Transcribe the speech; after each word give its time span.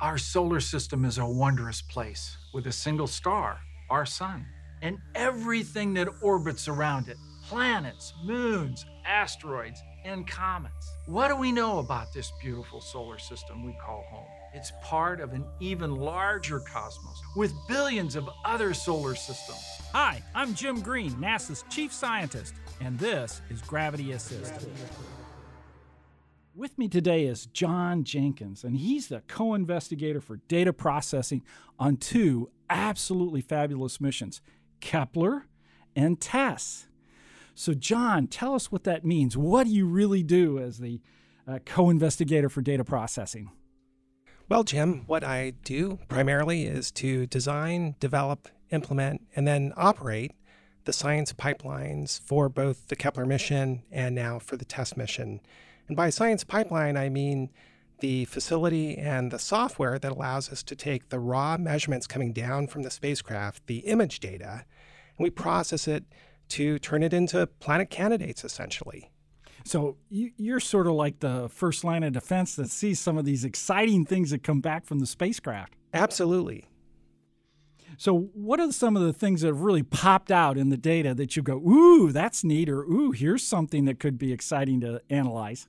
Our 0.00 0.16
solar 0.16 0.60
system 0.60 1.04
is 1.04 1.18
a 1.18 1.26
wondrous 1.26 1.82
place 1.82 2.38
with 2.54 2.66
a 2.66 2.72
single 2.72 3.06
star, 3.06 3.60
our 3.90 4.06
sun, 4.06 4.46
and 4.80 4.96
everything 5.14 5.92
that 5.92 6.08
orbits 6.22 6.68
around 6.68 7.08
it 7.08 7.18
planets, 7.44 8.14
moons, 8.24 8.86
asteroids, 9.04 9.82
and 10.06 10.26
comets. 10.26 10.90
What 11.04 11.28
do 11.28 11.36
we 11.36 11.52
know 11.52 11.80
about 11.80 12.14
this 12.14 12.32
beautiful 12.40 12.80
solar 12.80 13.18
system 13.18 13.62
we 13.62 13.76
call 13.84 14.06
home? 14.10 14.26
It's 14.54 14.72
part 14.82 15.20
of 15.20 15.34
an 15.34 15.44
even 15.60 15.96
larger 15.96 16.60
cosmos 16.60 17.20
with 17.36 17.52
billions 17.68 18.16
of 18.16 18.26
other 18.46 18.72
solar 18.72 19.14
systems. 19.14 19.62
Hi, 19.92 20.22
I'm 20.34 20.54
Jim 20.54 20.80
Green, 20.80 21.12
NASA's 21.16 21.62
chief 21.68 21.92
scientist, 21.92 22.54
and 22.80 22.98
this 22.98 23.42
is 23.50 23.60
Gravity 23.60 24.12
Assist. 24.12 24.66
With 26.54 26.78
me 26.78 26.88
today 26.88 27.26
is 27.26 27.46
Jon 27.46 28.02
Jenkins, 28.02 28.64
and 28.64 28.76
he's 28.76 29.06
the 29.06 29.22
co 29.28 29.54
investigator 29.54 30.20
for 30.20 30.38
data 30.48 30.72
processing 30.72 31.42
on 31.78 31.96
two 31.96 32.50
absolutely 32.68 33.40
fabulous 33.40 34.00
missions 34.00 34.40
Kepler 34.80 35.46
and 35.94 36.20
TESS. 36.20 36.88
So, 37.54 37.72
Jon, 37.72 38.26
tell 38.26 38.54
us 38.54 38.72
what 38.72 38.82
that 38.82 39.04
means. 39.04 39.36
What 39.36 39.68
do 39.68 39.72
you 39.72 39.86
really 39.86 40.24
do 40.24 40.58
as 40.58 40.78
the 40.78 41.00
uh, 41.46 41.60
co 41.64 41.88
investigator 41.88 42.48
for 42.48 42.62
data 42.62 42.82
processing? 42.82 43.52
Well, 44.48 44.64
Jim, 44.64 45.04
what 45.06 45.22
I 45.22 45.52
do 45.62 46.00
primarily 46.08 46.64
is 46.64 46.90
to 46.92 47.28
design, 47.28 47.94
develop, 48.00 48.48
implement, 48.70 49.22
and 49.36 49.46
then 49.46 49.72
operate 49.76 50.32
the 50.84 50.92
science 50.92 51.32
pipelines 51.32 52.20
for 52.20 52.48
both 52.48 52.88
the 52.88 52.96
Kepler 52.96 53.24
mission 53.24 53.84
and 53.92 54.16
now 54.16 54.40
for 54.40 54.56
the 54.56 54.64
TESS 54.64 54.96
mission. 54.96 55.40
And 55.90 55.96
by 55.96 56.10
science 56.10 56.44
pipeline, 56.44 56.96
I 56.96 57.08
mean 57.08 57.50
the 57.98 58.24
facility 58.26 58.96
and 58.96 59.32
the 59.32 59.40
software 59.40 59.98
that 59.98 60.12
allows 60.12 60.48
us 60.48 60.62
to 60.62 60.76
take 60.76 61.08
the 61.08 61.18
raw 61.18 61.56
measurements 61.58 62.06
coming 62.06 62.32
down 62.32 62.68
from 62.68 62.84
the 62.84 62.92
spacecraft, 62.92 63.66
the 63.66 63.78
image 63.78 64.20
data, 64.20 64.64
and 65.18 65.24
we 65.24 65.30
process 65.30 65.88
it 65.88 66.04
to 66.50 66.78
turn 66.78 67.02
it 67.02 67.12
into 67.12 67.44
planet 67.58 67.90
candidates 67.90 68.44
essentially. 68.44 69.10
So 69.64 69.96
you, 70.08 70.54
are 70.54 70.60
sort 70.60 70.86
of 70.86 70.92
like 70.92 71.18
the 71.18 71.48
first 71.48 71.82
line 71.82 72.04
of 72.04 72.12
defense 72.12 72.54
that 72.54 72.70
sees 72.70 73.00
some 73.00 73.18
of 73.18 73.24
these 73.24 73.44
exciting 73.44 74.06
things 74.06 74.30
that 74.30 74.44
come 74.44 74.60
back 74.60 74.86
from 74.86 75.00
the 75.00 75.06
spacecraft. 75.06 75.74
Absolutely. 75.92 76.68
So, 77.98 78.30
what 78.32 78.60
are 78.60 78.70
some 78.70 78.96
of 78.96 79.02
the 79.02 79.12
things 79.12 79.40
that 79.40 79.48
have 79.48 79.62
really 79.62 79.82
popped 79.82 80.30
out 80.30 80.56
in 80.56 80.68
the 80.68 80.76
data 80.76 81.14
that 81.14 81.34
you 81.34 81.42
go, 81.42 81.56
ooh, 81.56 82.12
that's 82.12 82.44
neat, 82.44 82.68
or 82.68 82.82
ooh, 82.84 83.10
here's 83.10 83.42
something 83.42 83.86
that 83.86 83.98
could 83.98 84.18
be 84.18 84.32
exciting 84.32 84.80
to 84.82 85.02
analyze? 85.10 85.66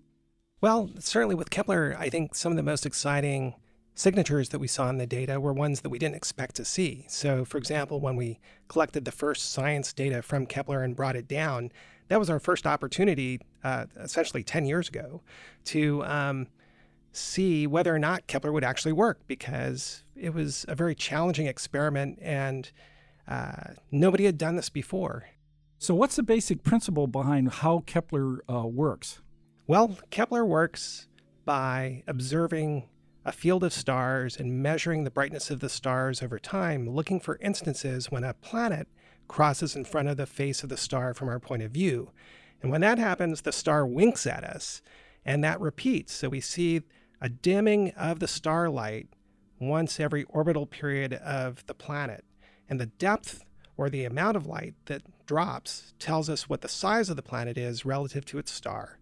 Well, 0.62 0.92
certainly 1.00 1.34
with 1.34 1.50
Kepler, 1.50 1.96
I 1.98 2.10
think 2.10 2.36
some 2.36 2.52
of 2.52 2.56
the 2.56 2.62
most 2.62 2.86
exciting 2.86 3.56
signatures 3.96 4.50
that 4.50 4.60
we 4.60 4.68
saw 4.68 4.90
in 4.90 5.00
the 5.00 5.08
data 5.08 5.40
were 5.40 5.54
ones 5.54 5.82
that 5.82 5.90
we 5.90 5.98
didn't 5.98 6.16
expect 6.16 6.56
to 6.58 6.66
see. 6.66 7.04
So, 7.10 7.44
for 7.44 7.58
example, 7.58 8.00
when 8.00 8.16
we 8.16 8.40
collected 8.68 9.04
the 9.04 9.12
first 9.12 9.52
science 9.52 9.92
data 9.92 10.22
from 10.22 10.46
Kepler 10.46 10.84
and 10.84 10.96
brought 10.96 11.16
it 11.16 11.28
down, 11.28 11.72
that 12.10 12.20
was 12.20 12.30
our 12.30 12.40
first 12.40 12.68
opportunity, 12.68 13.42
uh, 13.64 13.88
essentially 14.00 14.44
10 14.44 14.68
years 14.68 14.88
ago, 14.88 15.22
to 15.66 16.04
um, 16.06 16.48
see 17.12 17.66
whether 17.66 17.94
or 17.94 18.00
not 18.00 18.28
Kepler 18.28 18.52
would 18.52 18.64
actually 18.64 18.94
work 18.94 19.20
because 19.26 20.04
it 20.16 20.32
was 20.32 20.64
a 20.68 20.76
very 20.76 20.94
challenging 20.94 21.48
experiment 21.48 22.20
and 22.22 22.72
uh, 23.28 23.74
nobody 23.90 24.26
had 24.26 24.38
done 24.38 24.58
this 24.58 24.70
before. 24.70 25.26
So, 25.80 25.96
what's 25.96 26.18
the 26.18 26.24
basic 26.24 26.62
principle 26.62 27.08
behind 27.08 27.52
how 27.52 27.80
Kepler 27.88 28.44
uh, 28.48 28.68
works? 28.68 29.22
Well, 29.68 29.98
Kepler 30.10 30.44
works 30.44 31.08
by 31.46 32.04
observing 32.08 32.90
a 33.24 33.32
field 33.32 33.64
of 33.64 33.72
stars 33.72 34.36
and 34.38 34.62
measuring 34.62 35.04
the 35.04 35.12
brightness 35.12 35.52
of 35.52 35.60
the 35.60 35.70
stars 35.70 36.24
over 36.24 36.40
time, 36.40 36.90
looking 36.90 37.20
for 37.20 37.38
instances 37.38 38.10
when 38.10 38.24
a 38.24 38.34
planet 38.34 38.88
crosses 39.28 39.76
in 39.76 39.86
front 39.86 40.10
of 40.10 40.18
the 40.18 40.26
face 40.26 40.64
of 40.64 40.70
the 40.70 40.78
star 40.78 41.14
from 41.14 41.30
our 41.30 41.40
point 41.40 41.62
of 41.62 41.72
view. 41.72 42.12
And 42.62 42.72
when 42.72 42.82
that 42.82 42.98
happens, 42.98 43.42
the 43.42 43.52
star 43.52 43.86
winks 43.86 44.26
at 44.26 44.44
us, 44.44 44.82
and 45.24 45.44
that 45.44 45.62
repeats. 45.62 46.14
So 46.14 46.30
we 46.30 46.42
see 46.42 46.82
a 47.22 47.30
dimming 47.30 47.92
of 47.92 48.20
the 48.20 48.28
starlight 48.28 49.08
once 49.60 50.00
every 50.00 50.24
orbital 50.26 50.66
period 50.66 51.14
of 51.14 51.64
the 51.68 51.76
planet. 51.76 52.26
And 52.68 52.80
the 52.80 52.88
depth 52.88 53.46
or 53.78 53.90
the 53.90 54.06
amount 54.06 54.38
of 54.38 54.48
light 54.48 54.74
that 54.86 55.04
drops 55.28 55.94
tells 56.00 56.30
us 56.30 56.50
what 56.50 56.62
the 56.62 56.68
size 56.68 57.10
of 57.10 57.16
the 57.16 57.22
planet 57.22 57.58
is 57.58 57.86
relative 57.86 58.26
to 58.26 58.40
its 58.40 58.52
star. 58.52 58.98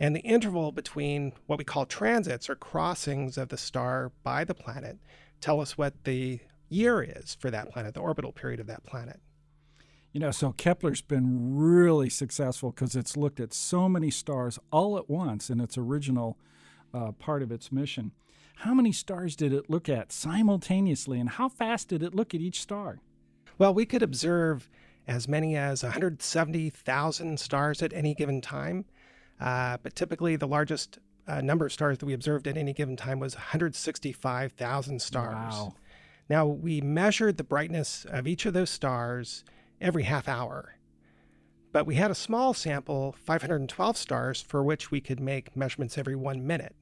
And 0.00 0.16
the 0.16 0.20
interval 0.20 0.72
between 0.72 1.34
what 1.46 1.58
we 1.58 1.64
call 1.64 1.84
transits 1.84 2.48
or 2.48 2.56
crossings 2.56 3.36
of 3.36 3.50
the 3.50 3.58
star 3.58 4.10
by 4.22 4.44
the 4.44 4.54
planet 4.54 4.98
tell 5.42 5.60
us 5.60 5.76
what 5.76 6.04
the 6.04 6.40
year 6.70 7.02
is 7.02 7.36
for 7.38 7.50
that 7.50 7.70
planet, 7.70 7.92
the 7.92 8.00
orbital 8.00 8.32
period 8.32 8.60
of 8.60 8.66
that 8.68 8.82
planet. 8.84 9.20
You 10.12 10.20
know, 10.20 10.30
so 10.30 10.52
Kepler's 10.52 11.02
been 11.02 11.56
really 11.56 12.08
successful 12.08 12.70
because 12.70 12.96
it's 12.96 13.16
looked 13.16 13.38
at 13.38 13.52
so 13.52 13.88
many 13.88 14.10
stars 14.10 14.58
all 14.72 14.96
at 14.96 15.08
once 15.08 15.50
in 15.50 15.60
its 15.60 15.76
original 15.76 16.38
uh, 16.92 17.12
part 17.12 17.42
of 17.42 17.52
its 17.52 17.70
mission. 17.70 18.12
How 18.56 18.74
many 18.74 18.92
stars 18.92 19.36
did 19.36 19.52
it 19.52 19.70
look 19.70 19.88
at 19.88 20.12
simultaneously, 20.12 21.20
and 21.20 21.28
how 21.28 21.48
fast 21.48 21.88
did 21.88 22.02
it 22.02 22.14
look 22.14 22.34
at 22.34 22.40
each 22.40 22.60
star? 22.60 23.00
Well, 23.56 23.72
we 23.72 23.86
could 23.86 24.02
observe 24.02 24.68
as 25.06 25.28
many 25.28 25.56
as 25.56 25.82
170,000 25.82 27.40
stars 27.40 27.82
at 27.82 27.92
any 27.92 28.14
given 28.14 28.40
time. 28.40 28.84
Uh, 29.40 29.78
but 29.82 29.94
typically, 29.94 30.36
the 30.36 30.46
largest 30.46 30.98
uh, 31.26 31.40
number 31.40 31.66
of 31.66 31.72
stars 31.72 31.98
that 31.98 32.06
we 32.06 32.12
observed 32.12 32.46
at 32.46 32.56
any 32.56 32.72
given 32.72 32.96
time 32.96 33.18
was 33.18 33.34
165,000 33.34 35.00
stars. 35.00 35.54
Wow. 35.54 35.74
Now, 36.28 36.46
we 36.46 36.80
measured 36.80 37.36
the 37.38 37.44
brightness 37.44 38.04
of 38.08 38.26
each 38.26 38.46
of 38.46 38.52
those 38.52 38.70
stars 38.70 39.44
every 39.80 40.04
half 40.04 40.28
hour. 40.28 40.76
But 41.72 41.86
we 41.86 41.94
had 41.94 42.10
a 42.10 42.16
small 42.16 42.52
sample, 42.52 43.14
512 43.24 43.96
stars, 43.96 44.42
for 44.42 44.62
which 44.62 44.90
we 44.90 45.00
could 45.00 45.20
make 45.20 45.56
measurements 45.56 45.96
every 45.96 46.16
one 46.16 46.46
minute. 46.46 46.74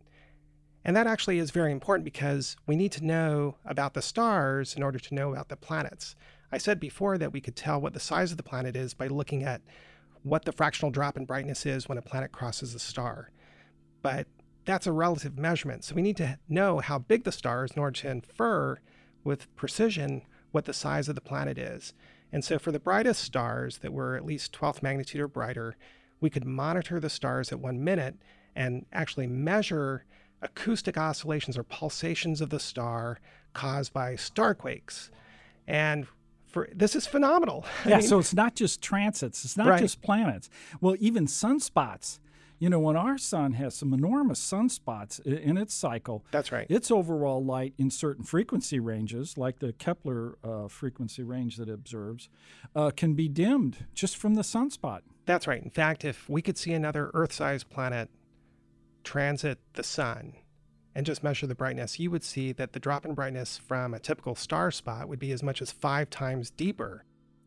And 0.85 0.97
that 0.97 1.07
actually 1.07 1.39
is 1.39 1.51
very 1.51 1.73
important 1.73 2.05
because 2.05 2.57
we 2.67 2.77
need 2.77 2.93
to 2.93 3.05
know 3.05 3.57
about 3.65 3.95
the 3.95 4.03
stars 4.03 4.75
in 4.75 4.83
order 4.83 4.99
to 4.99 5.15
know 5.15 5.33
about 5.33 5.49
the 5.49 5.57
planets. 5.57 6.17
I 6.51 6.59
said 6.59 6.81
before 6.81 7.19
that 7.19 7.33
we 7.33 7.43
could 7.43 7.57
tell 7.57 7.81
what 7.81 7.93
the 7.93 8.01
size 8.01 8.31
of 8.31 8.39
the 8.39 8.43
planet 8.43 8.75
is 8.75 8.95
by 8.95 9.09
looking 9.09 9.43
at 9.43 9.61
what 10.23 10.45
the 10.45 10.53
fractional 10.53 10.91
drop 10.91 11.17
in 11.17 11.25
brightness 11.25 11.67
is 11.67 11.89
when 11.89 11.99
a 11.99 12.03
planet 12.03 12.33
crosses 12.33 12.75
a 12.75 12.79
star. 12.79 13.31
But 14.03 14.27
that's 14.65 14.87
a 14.87 14.93
relative 14.93 15.39
measurement. 15.39 15.85
So 15.85 15.95
we 15.95 16.03
need 16.03 16.17
to 16.19 16.39
know 16.49 16.79
how 16.79 16.99
big 16.99 17.25
the 17.25 17.33
star 17.33 17.65
is 17.65 17.73
in 17.73 17.81
order 17.81 18.01
to 18.01 18.11
infer 18.11 18.79
with 19.25 19.55
precision 19.57 20.23
what 20.51 20.67
the 20.67 20.73
size 20.73 21.09
of 21.09 21.15
the 21.15 21.21
planet 21.21 21.59
is. 21.59 21.95
And 22.33 22.45
so 22.45 22.59
for 22.59 22.73
the 22.73 22.79
brightest 22.79 23.23
stars 23.23 23.79
that 23.79 23.93
were 23.93 24.17
at 24.17 24.25
least 24.25 24.53
12th 24.53 24.83
magnitude 24.83 25.21
or 25.21 25.29
brighter, 25.29 25.77
we 26.21 26.31
could 26.31 26.45
monitor 26.45 27.01
the 27.01 27.11
stars 27.11 27.53
at 27.53 27.61
one 27.61 27.83
minute 27.83 28.17
and 28.55 28.85
actually 28.93 29.27
measure 29.27 30.05
acoustic 30.43 30.97
oscillations 30.97 31.57
or 31.57 31.63
pulsations 31.63 32.41
of 32.41 32.51
the 32.51 32.61
star 32.61 33.19
caused 33.55 33.93
by 33.93 34.15
starquakes. 34.15 35.11
And 35.67 36.07
for 36.59 36.69
this 36.75 36.97
is 36.97 37.07
phenomenal. 37.07 37.65
Yeah, 37.87 37.97
I 37.97 37.99
mean, 38.01 38.09
so 38.09 38.19
it's 38.19 38.35
not 38.35 38.55
just 38.55 38.83
transits, 38.83 39.45
it's 39.45 39.57
not 39.57 39.69
right. 39.69 39.81
just 39.81 40.03
planets. 40.03 40.51
Well, 40.81 40.97
even 40.99 41.27
sunspots. 41.27 42.19
You 42.59 42.69
know, 42.69 42.81
when 42.81 42.97
our 42.97 43.19
sun 43.19 43.53
has 43.53 43.77
some 43.77 43.95
enormous 43.95 44.41
sunspots 44.41 45.25
in 45.25 45.57
its 45.57 45.73
cycle, 45.73 46.25
that's 46.33 46.51
right. 46.51 46.67
Its 46.69 46.91
overall 46.91 47.43
light 47.45 47.73
in 47.79 47.89
certain 47.89 48.25
frequency 48.25 48.81
ranges, 48.81 49.39
like 49.39 49.61
the 49.61 49.73
Kepler 49.75 50.39
uh, 50.43 50.67
frequency 50.67 51.23
range 51.23 51.57
that 51.59 51.69
it 51.69 51.73
observes, 51.73 52.29
uh, 52.75 52.91
can 52.91 53.15
be 53.15 53.29
dimmed 53.29 53.87
just 53.95 54.17
from 54.17 54.35
the 54.35 54.43
sunspot. 54.43 55.03
That's 55.25 55.47
right. 55.47 55.63
In 55.63 55.71
fact, 55.71 56.05
if 56.05 56.29
we 56.29 56.43
could 56.43 56.59
see 56.59 56.73
another 56.73 57.13
Earth-sized 57.15 57.71
planet 57.71 58.11
transit 59.05 59.61
the 59.75 59.85
sun, 59.85 60.33
and 60.99 61.07
just 61.07 61.23
measure 61.23 61.47
the 61.47 61.55
brightness, 61.55 62.01
you 62.01 62.11
would 62.11 62.25
see 62.25 62.51
that 62.51 62.73
the 62.73 62.81
drop 62.81 63.05
in 63.05 63.15
brightness 63.15 63.57
from 63.57 63.95
a 63.95 64.01
typical 64.01 64.35
star 64.35 64.73
spot 64.73 65.09
would 65.09 65.21
be 65.21 65.31
as 65.31 65.45
much 65.45 65.63
as 65.63 65.71
five 65.71 66.11
times 66.11 66.51
deeper. 66.51 67.05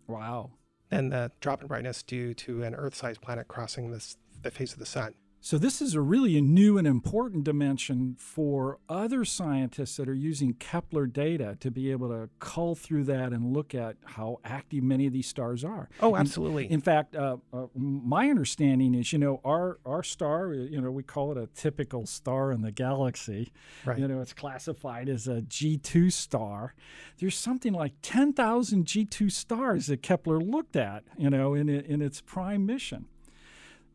Wow. 0.07 0.51
Than 0.87 1.09
the 1.09 1.33
drop 1.41 1.61
in 1.61 1.67
brightness 1.67 2.01
due 2.01 2.33
to 2.35 2.63
an 2.63 2.73
Earth 2.73 2.95
sized 2.95 3.19
planet 3.19 3.49
crossing 3.49 3.91
this, 3.91 4.15
the 4.41 4.51
face 4.51 4.71
of 4.71 4.79
the 4.79 4.85
sun. 4.85 5.15
So, 5.43 5.57
this 5.57 5.81
is 5.81 5.95
a 5.95 6.01
really 6.01 6.37
a 6.37 6.41
new 6.41 6.77
and 6.77 6.85
important 6.85 7.45
dimension 7.45 8.15
for 8.19 8.77
other 8.87 9.25
scientists 9.25 9.97
that 9.97 10.07
are 10.07 10.13
using 10.13 10.53
Kepler 10.53 11.07
data 11.07 11.57
to 11.61 11.71
be 11.71 11.89
able 11.89 12.09
to 12.09 12.29
cull 12.37 12.75
through 12.75 13.05
that 13.05 13.33
and 13.33 13.51
look 13.51 13.73
at 13.73 13.95
how 14.05 14.39
active 14.45 14.83
many 14.83 15.07
of 15.07 15.13
these 15.13 15.25
stars 15.25 15.65
are. 15.65 15.89
Oh, 15.99 16.15
absolutely. 16.15 16.65
In, 16.65 16.73
in 16.73 16.81
fact, 16.81 17.15
uh, 17.15 17.37
uh, 17.51 17.65
my 17.73 18.29
understanding 18.29 18.93
is, 18.93 19.11
you 19.11 19.17
know, 19.17 19.41
our, 19.43 19.79
our 19.83 20.03
star, 20.03 20.53
you 20.53 20.79
know, 20.79 20.91
we 20.91 21.01
call 21.01 21.31
it 21.31 21.39
a 21.39 21.47
typical 21.55 22.05
star 22.05 22.51
in 22.51 22.61
the 22.61 22.71
galaxy. 22.71 23.51
Right. 23.83 23.97
You 23.97 24.07
know, 24.07 24.21
it's 24.21 24.33
classified 24.33 25.09
as 25.09 25.27
a 25.27 25.41
G2 25.41 26.11
star. 26.11 26.75
There's 27.17 27.35
something 27.35 27.73
like 27.73 27.93
10,000 28.03 28.85
G2 28.85 29.31
stars 29.31 29.87
that 29.87 30.03
Kepler 30.03 30.39
looked 30.39 30.75
at, 30.75 31.03
you 31.17 31.31
know, 31.31 31.55
in, 31.55 31.67
in 31.67 32.03
its 32.03 32.21
prime 32.21 32.67
mission 32.67 33.07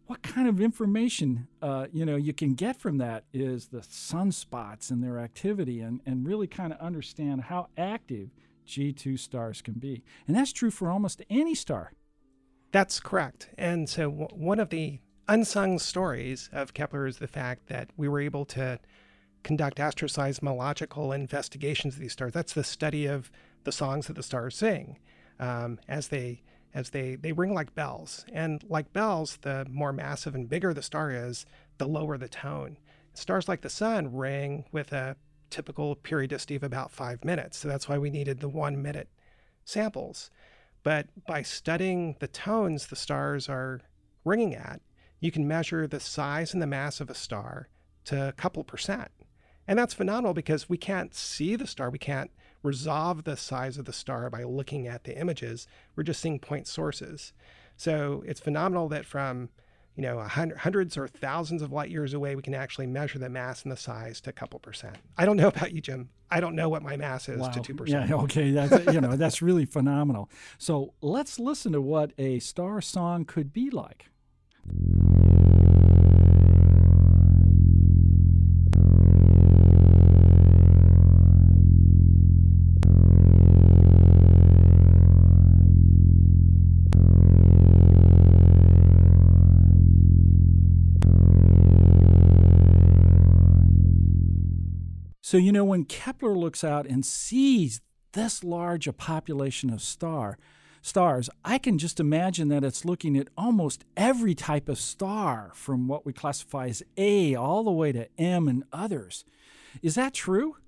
what 0.07 0.23
kind 0.23 0.49
of 0.49 0.61
information 0.61 1.49
uh, 1.61 1.87
you 1.93 2.05
know 2.05 2.17
you 2.17 2.33
can 2.33 2.55
get 2.55 2.77
from 2.77 2.99
that 2.99 3.25
is 3.33 3.69
the 3.69 3.81
sunspots 3.81 4.91
and 4.91 5.03
their 5.03 5.19
activity 5.19 5.81
and, 5.81 6.01
and 6.07 6.27
really 6.27 6.47
kind 6.47 6.73
of 6.73 6.79
understand 6.79 7.43
how 7.43 7.69
active 7.77 8.31
G2 8.67 9.19
stars 9.19 9.63
can 9.63 9.75
be. 9.75 10.03
And 10.27 10.37
that's 10.37 10.53
true 10.53 10.71
for 10.71 10.91
almost 10.91 11.23
any 11.31 11.55
star. 11.55 11.93
That's 12.73 13.01
correct. 13.01 13.51
And 13.57 13.89
so, 13.89 14.11
w- 14.11 14.29
one 14.33 14.61
of 14.61 14.71
the 14.71 15.01
unsung 15.29 15.79
stories 15.79 16.51
of 16.53 16.75
Kepler 16.75 17.07
is 17.07 17.19
the 17.19 17.29
fact 17.29 17.69
that 17.69 17.91
we 17.97 18.09
were 18.09 18.21
able 18.21 18.45
to 18.47 18.79
conduct 19.43 19.79
asteroseismological 19.79 21.15
investigations 21.15 21.95
of 21.95 22.01
these 22.01 22.13
stars. 22.13 22.33
That's 22.33 22.53
the 22.53 22.65
study 22.65 23.07
of 23.07 23.31
the 23.65 23.73
songs 23.73 24.09
that 24.09 24.15
the 24.15 24.23
stars 24.23 24.57
sing 24.57 24.99
um, 25.39 25.79
as 25.89 26.09
they 26.09 26.43
as 26.77 26.91
they 26.91 27.17
they 27.17 27.33
ring 27.33 27.55
like 27.55 27.75
bells. 27.75 28.27
And 28.33 28.63
like 28.69 28.93
bells, 28.93 29.39
the 29.39 29.67
more 29.71 29.95
massive 29.95 30.35
and 30.35 30.49
bigger 30.49 30.75
the 30.75 30.83
star 30.83 31.11
is, 31.11 31.47
the 31.79 31.89
lower 31.89 32.19
the 32.19 32.29
tone. 32.29 32.77
Stars 33.15 33.49
like 33.49 33.63
the 33.63 33.71
sun 33.71 34.15
ring 34.15 34.67
with 34.71 34.93
a 34.93 35.17
typical 35.49 35.95
periodicity 35.97 36.55
of 36.55 36.63
about 36.63 36.93
five 36.93 37.25
minutes. 37.25 37.57
So 37.57 37.67
that's 37.67 37.89
why 37.89 37.97
we 37.97 38.11
needed 38.11 38.41
the 38.41 38.49
one 38.49 38.83
minute 38.83 39.09
samples. 39.65 40.31
But 40.83 41.07
by 41.27 41.41
studying 41.41 42.17
the 42.21 42.29
tones 42.29 42.89
the 42.89 42.95
stars 42.95 43.49
are 43.49 43.81
ringing 44.25 44.55
at, 44.55 44.83
you 45.19 45.33
can 45.33 45.49
measure 45.49 45.87
the 45.87 45.99
size 45.99 46.53
and 46.53 46.63
the 46.63 46.67
mass 46.67 47.01
of 47.01 47.09
a 47.09 47.15
star 47.15 47.69
to 48.05 48.29
a 48.29 48.33
couple 48.33 48.63
percent. 48.65 49.11
And 49.67 49.79
that's 49.79 49.95
phenomenal 49.95 50.35
because 50.35 50.69
we 50.69 50.77
can't 50.77 51.15
see 51.15 51.57
the 51.57 51.67
star. 51.67 51.89
We 51.89 51.99
can't 51.99 52.31
resolve 52.67 53.25
the 53.25 53.37
size 53.37 53.79
of 53.79 53.85
the 53.85 53.93
star 53.93 54.29
by 54.29 54.43
looking 54.43 54.87
at 54.87 55.05
the 55.05 55.19
images. 55.19 55.67
We're 55.95 56.03
just 56.03 56.21
seeing 56.21 56.39
point 56.39 56.67
sources. 56.67 57.33
So 57.77 58.23
it's 58.27 58.41
phenomenal 58.41 58.89
that 58.89 59.07
from 59.07 59.51
you 59.97 60.03
know, 60.03 60.21
hundreds 60.21 60.99
or 60.99 61.09
thousands 61.09 61.63
of 61.63 61.73
light 61.73 61.89
years 61.89 62.13
away, 62.13 62.37
we 62.37 62.43
can 62.43 62.55
actually 62.55 62.87
measure 62.87 63.19
the 63.19 63.31
mass 63.31 63.63
and 63.63 63.73
the 63.73 63.79
size 63.79 64.21
to 64.21 64.31
a 64.31 64.33
couple 64.33 64.59
percent. 64.61 64.95
I 65.17 65.25
don't 65.25 65.39
know 65.39 65.49
about 65.49 65.73
you, 65.73 65.81
Jim. 65.81 66.11
I 66.31 66.41
don't 66.41 66.55
know 66.55 66.69
what 66.69 66.83
my 66.83 66.99
mass 66.99 67.31
is 67.31 67.41
wow. 67.41 67.49
to 67.49 67.61
two 67.61 67.75
percent. 67.75 68.11
Yeah, 68.11 68.17
okay, 68.17 68.51
that's 68.51 68.93
you 68.93 69.01
know 69.01 69.17
that's 69.17 69.41
really 69.41 69.65
phenomenal. 69.65 70.29
So 70.59 70.93
let's 71.01 71.39
listen 71.39 71.73
to 71.73 71.81
what 71.81 72.13
a 72.19 72.41
star 72.41 72.83
song 72.83 73.25
could 73.25 73.55
be 73.55 73.71
like. 73.71 74.11
So, 95.27 95.39
you 95.39 95.51
know, 95.51 95.65
when 95.65 95.87
Kepler 95.87 96.37
looks 96.37 96.63
out 96.63 96.87
and 96.87 97.05
sees 97.05 97.81
this 98.13 98.45
large 98.45 98.87
a 98.87 98.93
population 98.93 99.71
of 99.71 99.83
star, 99.83 100.39
stars, 100.83 101.29
I 101.45 101.59
can 101.59 101.79
just 101.79 101.99
imagine 101.99 102.47
that 102.51 102.63
it's 102.63 102.85
looking 102.85 103.19
at 103.19 103.27
almost 103.37 103.85
every 103.97 104.37
type 104.37 104.69
of 104.69 104.79
star 104.79 105.51
from 105.53 105.89
what 105.89 106.07
we 106.07 106.13
classify 106.13 106.69
as 106.69 106.85
A 106.97 107.35
all 107.35 107.65
the 107.65 107.73
way 107.73 107.91
to 107.91 108.07
M 108.17 108.47
and 108.47 108.63
others. 108.73 109.25
Is 109.83 109.97
that 109.97 110.15
true? 110.15 110.59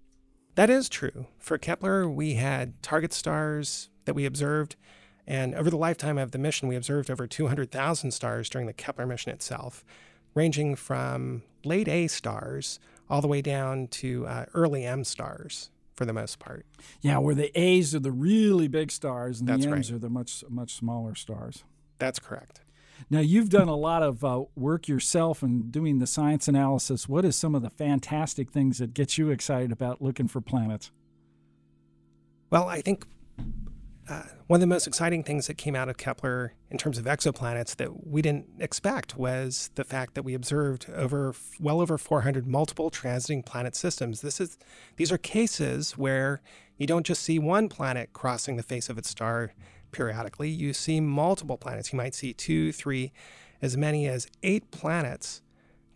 That 0.56 0.70
is 0.70 0.88
true. 0.88 1.28
For 1.38 1.56
Kepler, 1.56 2.08
we 2.10 2.34
had 2.34 2.82
target 2.82 3.12
stars 3.12 3.90
that 4.06 4.14
we 4.14 4.26
observed, 4.26 4.74
and 5.24 5.54
over 5.54 5.70
the 5.70 5.76
lifetime 5.76 6.18
of 6.18 6.32
the 6.32 6.38
mission, 6.38 6.66
we 6.66 6.74
observed 6.74 7.12
over 7.12 7.28
200,000 7.28 8.10
stars 8.10 8.50
during 8.50 8.66
the 8.66 8.72
Kepler 8.72 9.06
mission 9.06 9.30
itself, 9.30 9.84
ranging 10.34 10.74
from 10.74 11.44
late 11.64 11.86
A 11.86 12.08
stars 12.08 12.80
all 13.10 13.20
the 13.20 13.28
way 13.28 13.42
down 13.42 13.88
to 13.88 14.26
uh, 14.26 14.46
early 14.54 14.84
M 14.84 15.04
stars 15.04 15.70
for 15.94 16.04
the 16.04 16.12
most 16.12 16.38
part. 16.38 16.64
Yeah, 17.00 17.18
where 17.18 17.34
the 17.34 17.50
A's 17.58 17.94
are 17.94 18.00
the 18.00 18.12
really 18.12 18.68
big 18.68 18.90
stars 18.90 19.40
and 19.40 19.48
That's 19.48 19.64
the 19.64 19.72
M's 19.72 19.90
right. 19.90 19.96
are 19.96 19.98
the 19.98 20.10
much 20.10 20.44
much 20.48 20.74
smaller 20.74 21.14
stars. 21.14 21.64
That's 21.98 22.18
correct. 22.18 22.60
Now 23.10 23.20
you've 23.20 23.48
done 23.48 23.68
a 23.68 23.76
lot 23.76 24.02
of 24.02 24.24
uh, 24.24 24.44
work 24.56 24.88
yourself 24.88 25.42
and 25.42 25.70
doing 25.70 25.98
the 25.98 26.06
science 26.06 26.48
analysis. 26.48 27.08
What 27.08 27.24
is 27.24 27.36
some 27.36 27.54
of 27.54 27.62
the 27.62 27.70
fantastic 27.70 28.50
things 28.50 28.78
that 28.78 28.94
get 28.94 29.18
you 29.18 29.30
excited 29.30 29.72
about 29.72 30.02
looking 30.02 30.28
for 30.28 30.40
planets? 30.40 30.90
Well, 32.50 32.68
I 32.68 32.80
think 32.80 33.06
uh, 34.08 34.22
one 34.46 34.58
of 34.58 34.60
the 34.62 34.66
most 34.66 34.86
exciting 34.86 35.22
things 35.22 35.46
that 35.48 35.58
came 35.58 35.76
out 35.76 35.88
of 35.88 35.98
Kepler 35.98 36.54
in 36.70 36.78
terms 36.78 36.96
of 36.96 37.04
exoplanets 37.04 37.76
that 37.76 38.06
we 38.06 38.22
didn't 38.22 38.46
expect 38.58 39.18
was 39.18 39.70
the 39.74 39.84
fact 39.84 40.14
that 40.14 40.22
we 40.22 40.32
observed 40.32 40.86
over 40.94 41.34
well 41.60 41.80
over 41.80 41.98
400 41.98 42.46
multiple 42.46 42.90
transiting 42.90 43.44
planet 43.44 43.76
systems. 43.76 44.22
This 44.22 44.40
is 44.40 44.56
these 44.96 45.12
are 45.12 45.18
cases 45.18 45.98
where 45.98 46.40
you 46.78 46.86
don't 46.86 47.04
just 47.04 47.22
see 47.22 47.38
one 47.38 47.68
planet 47.68 48.12
crossing 48.14 48.56
the 48.56 48.62
face 48.62 48.88
of 48.88 48.96
its 48.96 49.10
star 49.10 49.52
periodically. 49.92 50.48
You 50.48 50.72
see 50.72 51.00
multiple 51.00 51.58
planets. 51.58 51.92
You 51.92 51.98
might 51.98 52.14
see 52.14 52.32
two, 52.32 52.72
three, 52.72 53.12
as 53.60 53.76
many 53.76 54.06
as 54.06 54.26
eight 54.42 54.70
planets 54.70 55.42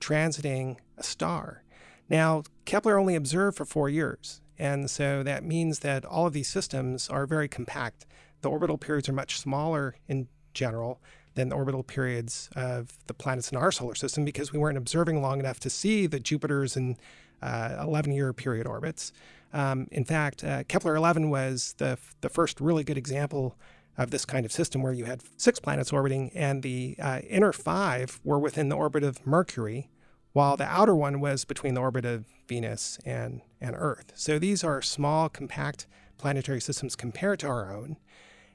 transiting 0.01 0.77
a 0.99 1.03
star. 1.03 1.63
Now, 2.11 2.43
Kepler 2.67 2.99
only 2.99 3.15
observed 3.15 3.57
for 3.57 3.65
four 3.65 3.89
years. 3.89 4.42
And 4.59 4.91
so 4.91 5.23
that 5.23 5.45
means 5.45 5.81
that 5.81 6.05
all 6.05 6.27
of 6.27 6.33
these 6.33 6.49
systems 6.49 7.09
are 7.09 7.27
very 7.27 7.49
compact. 7.49 8.07
The 8.43 8.51
orbital 8.51 8.79
periods 8.79 9.09
are 9.09 9.13
much 9.13 9.39
smaller 9.39 9.97
in 10.09 10.29
general 10.55 11.01
than 11.35 11.49
the 11.49 11.57
orbital 11.57 11.83
periods 11.83 12.51
of 12.55 12.99
the 13.07 13.15
planets 13.15 13.51
in 13.51 13.57
our 13.57 13.73
solar 13.73 13.95
system 13.95 14.25
because 14.25 14.53
we 14.53 14.59
weren't 14.59 14.77
observing 14.77 15.23
long 15.23 15.41
enough 15.41 15.59
to 15.61 15.71
see 15.71 16.07
the 16.07 16.21
Jupiters 16.21 16.77
in 16.77 16.97
11 17.43 18.13
uh, 18.13 18.15
year 18.15 18.33
period 18.33 18.67
orbits. 18.67 19.13
Um, 19.53 19.89
in 19.91 20.05
fact, 20.05 20.45
uh, 20.45 20.65
Kepler 20.65 20.97
11 20.97 21.31
was 21.31 21.75
the, 21.79 21.99
the 22.21 22.29
first 22.29 22.61
really 22.61 22.85
good 22.85 22.99
example 22.99 23.57
of 23.99 24.11
this 24.11 24.25
kind 24.25 24.47
of 24.47 24.53
system 24.53 24.83
where 24.83 24.93
you 24.93 25.05
had 25.05 25.23
six 25.37 25.61
planets 25.61 25.93
orbiting, 25.93 26.31
and 26.35 26.63
the 26.63 26.97
uh, 26.99 27.21
inner 27.29 27.53
five 27.53 28.21
were 28.25 28.39
within 28.39 28.71
the 28.71 28.77
orbit 28.77 29.03
of 29.03 29.27
Mercury, 29.27 29.91
while 30.33 30.57
the 30.57 30.65
outer 30.65 30.95
one 30.95 31.21
was 31.21 31.45
between 31.45 31.75
the 31.75 31.81
orbit 31.81 32.05
of 32.05 32.25
Venus 32.49 32.99
and, 33.05 33.43
and 33.61 33.75
Earth. 33.79 34.13
So 34.15 34.39
these 34.39 34.65
are 34.65 34.83
small, 34.83 35.29
compact 35.29 35.87
planetary 36.19 36.61
systems 36.61 36.97
compared 36.97 37.41
to 37.41 37.49
our 37.49 37.75
own. 37.75 37.97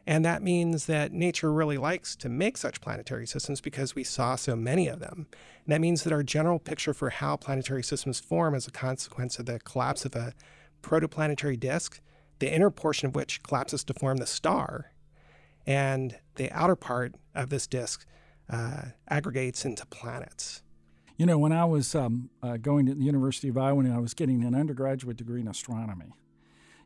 And 0.06 0.24
that 0.24 0.42
means 0.42 0.86
that 0.86 1.12
nature 1.12 1.52
really 1.52 1.78
likes 1.78 2.16
to 2.18 2.30
make 2.30 2.56
such 2.56 2.80
planetary 2.80 3.28
systems 3.28 3.60
because 3.60 3.94
we 3.94 4.06
saw 4.06 4.38
so 4.38 4.56
many 4.56 4.88
of 4.88 5.00
them. 5.00 5.28
And 5.66 5.74
that 5.74 5.82
means 5.82 6.04
that 6.04 6.14
our 6.14 6.24
general 6.24 6.60
picture 6.60 6.94
for 6.94 7.10
how 7.10 7.36
planetary 7.36 7.84
systems 7.84 8.22
form 8.22 8.56
as 8.56 8.68
a 8.68 8.72
consequence 8.72 9.38
of 9.38 9.48
the 9.48 9.60
collapse 9.60 10.06
of 10.06 10.16
a 10.16 10.34
protoplanetary 10.82 11.60
disk, 11.60 12.00
the 12.40 12.54
inner 12.54 12.70
portion 12.70 13.08
of 13.08 13.16
which 13.16 13.44
collapses 13.44 13.84
to 13.84 13.94
form 13.94 14.18
the 14.18 14.26
star, 14.26 14.92
and 15.66 16.18
the 16.36 16.50
outer 16.52 16.78
part 16.78 17.16
of 17.36 17.50
this 17.50 17.68
disk 17.68 18.06
uh, 18.50 18.84
aggregates 19.10 19.66
into 19.66 19.86
planets. 19.88 20.62
You 21.18 21.26
know, 21.26 21.40
when 21.40 21.52
I 21.52 21.66
was 21.66 21.96
um, 21.96 22.30
uh, 22.44 22.58
going 22.58 22.86
to 22.86 22.94
the 22.94 23.04
University 23.04 23.50
of 23.50 23.58
Iowa 23.58 23.80
and 23.80 23.94
I 23.94 23.98
was 23.98 24.14
getting 24.14 24.44
an 24.44 24.54
undergraduate 24.54 25.18
degree 25.18 25.42
in 25.42 25.48
astronomy, 25.48 26.14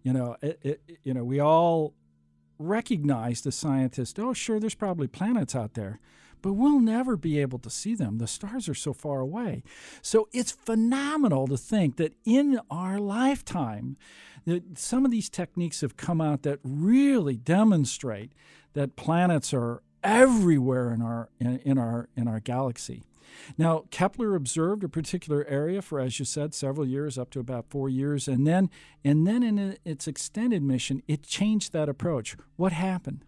you 0.04 0.14
know, 0.14 0.38
it, 0.42 0.60
it, 0.64 1.00
you 1.04 1.14
know, 1.14 1.24
we 1.24 1.40
all 1.40 1.94
recognized 2.58 3.46
as 3.46 3.56
scientists, 3.56 4.18
oh, 4.18 4.34
sure, 4.34 4.60
there's 4.60 4.76
probably 4.76 5.08
planets 5.08 5.54
out 5.54 5.74
there, 5.74 6.00
but 6.42 6.54
we'll 6.54 6.80
never 6.80 7.18
be 7.18 7.40
able 7.40 7.60
to 7.60 7.70
see 7.70 7.94
them. 7.94 8.20
The 8.20 8.28
stars 8.28 8.70
are 8.70 8.74
so 8.74 8.94
far 8.94 9.20
away. 9.20 9.64
So 10.02 10.30
it's 10.32 10.52
phenomenal 10.52 11.48
to 11.48 11.58
think 11.58 11.98
that 11.98 12.14
in 12.24 12.60
our 12.70 13.00
lifetime, 13.00 13.98
that 14.46 14.78
some 14.78 15.06
of 15.06 15.12
these 15.12 15.30
techniques 15.30 15.82
have 15.82 15.98
come 15.98 16.22
out 16.22 16.44
that 16.44 16.60
really 16.64 17.36
demonstrate 17.36 18.32
that 18.74 18.96
planets 18.96 19.54
are 19.54 19.84
everywhere 20.04 20.92
in 20.92 21.02
our 21.02 21.30
in, 21.40 21.60
in 21.60 21.78
our 21.78 22.10
in 22.16 22.28
our 22.28 22.40
galaxy. 22.40 23.04
Now, 23.58 23.86
Kepler 23.92 24.36
observed 24.36 24.84
a 24.84 24.90
particular 24.90 25.46
area 25.48 25.82
for, 25.82 26.00
as 26.00 26.20
you 26.20 26.26
said, 26.26 26.54
several 26.54 26.88
years, 26.88 27.18
up 27.18 27.30
to 27.32 27.40
about 27.40 27.70
four 27.70 27.90
years, 27.90 28.28
and 28.28 28.46
then, 28.46 28.70
and 29.04 29.26
then 29.26 29.44
in 29.44 29.78
its 29.86 30.08
extended 30.08 30.64
mission, 30.64 31.04
it 31.08 31.24
changed 31.24 31.74
that 31.74 31.90
approach. 31.90 32.36
What 32.56 32.72
happened? 32.72 33.26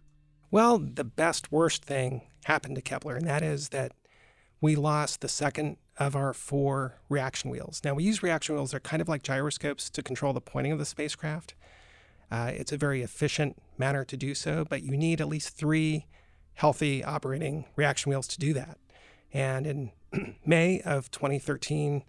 Well, 0.51 0.77
the 0.77 1.03
best 1.03 1.51
worst 1.51 1.83
thing 1.83 2.22
happened 2.45 2.75
to 2.75 2.81
Kepler, 2.81 3.15
and 3.15 3.27
that 3.27 3.41
is 3.41 3.69
that 3.69 3.93
we 4.62 4.75
lost 4.75 5.22
the 5.22 5.29
second 5.29 5.77
of 5.98 6.15
our 6.15 6.33
four 6.33 7.00
reaction 7.10 7.50
wheels. 7.50 7.81
Now, 7.83 7.93
we 7.93 8.03
use 8.03 8.24
reaction 8.24 8.55
wheels; 8.55 8.72
they're 8.72 8.79
kind 8.79 9.01
of 9.01 9.10
like 9.10 9.24
gyroscopes 9.24 9.89
to 9.89 10.03
control 10.03 10.33
the 10.33 10.41
pointing 10.41 10.72
of 10.72 10.79
the 10.79 10.86
spacecraft. 10.86 11.55
Uh, 12.31 12.51
it's 12.53 12.72
a 12.72 12.77
very 12.77 13.01
efficient 13.01 13.62
manner 13.77 14.03
to 14.05 14.17
do 14.17 14.33
so, 14.33 14.65
but 14.65 14.81
you 14.81 14.98
need 14.98 15.22
at 15.22 15.27
least 15.27 15.55
three 15.55 16.07
healthy 16.55 17.03
operating 17.03 17.65
reaction 17.75 18.10
wheels 18.10 18.27
to 18.27 18.39
do 18.39 18.53
that. 18.53 18.77
And 19.34 19.68
in 19.68 19.92
May 20.46 20.80
of 20.82 21.12
2013, 21.12 22.04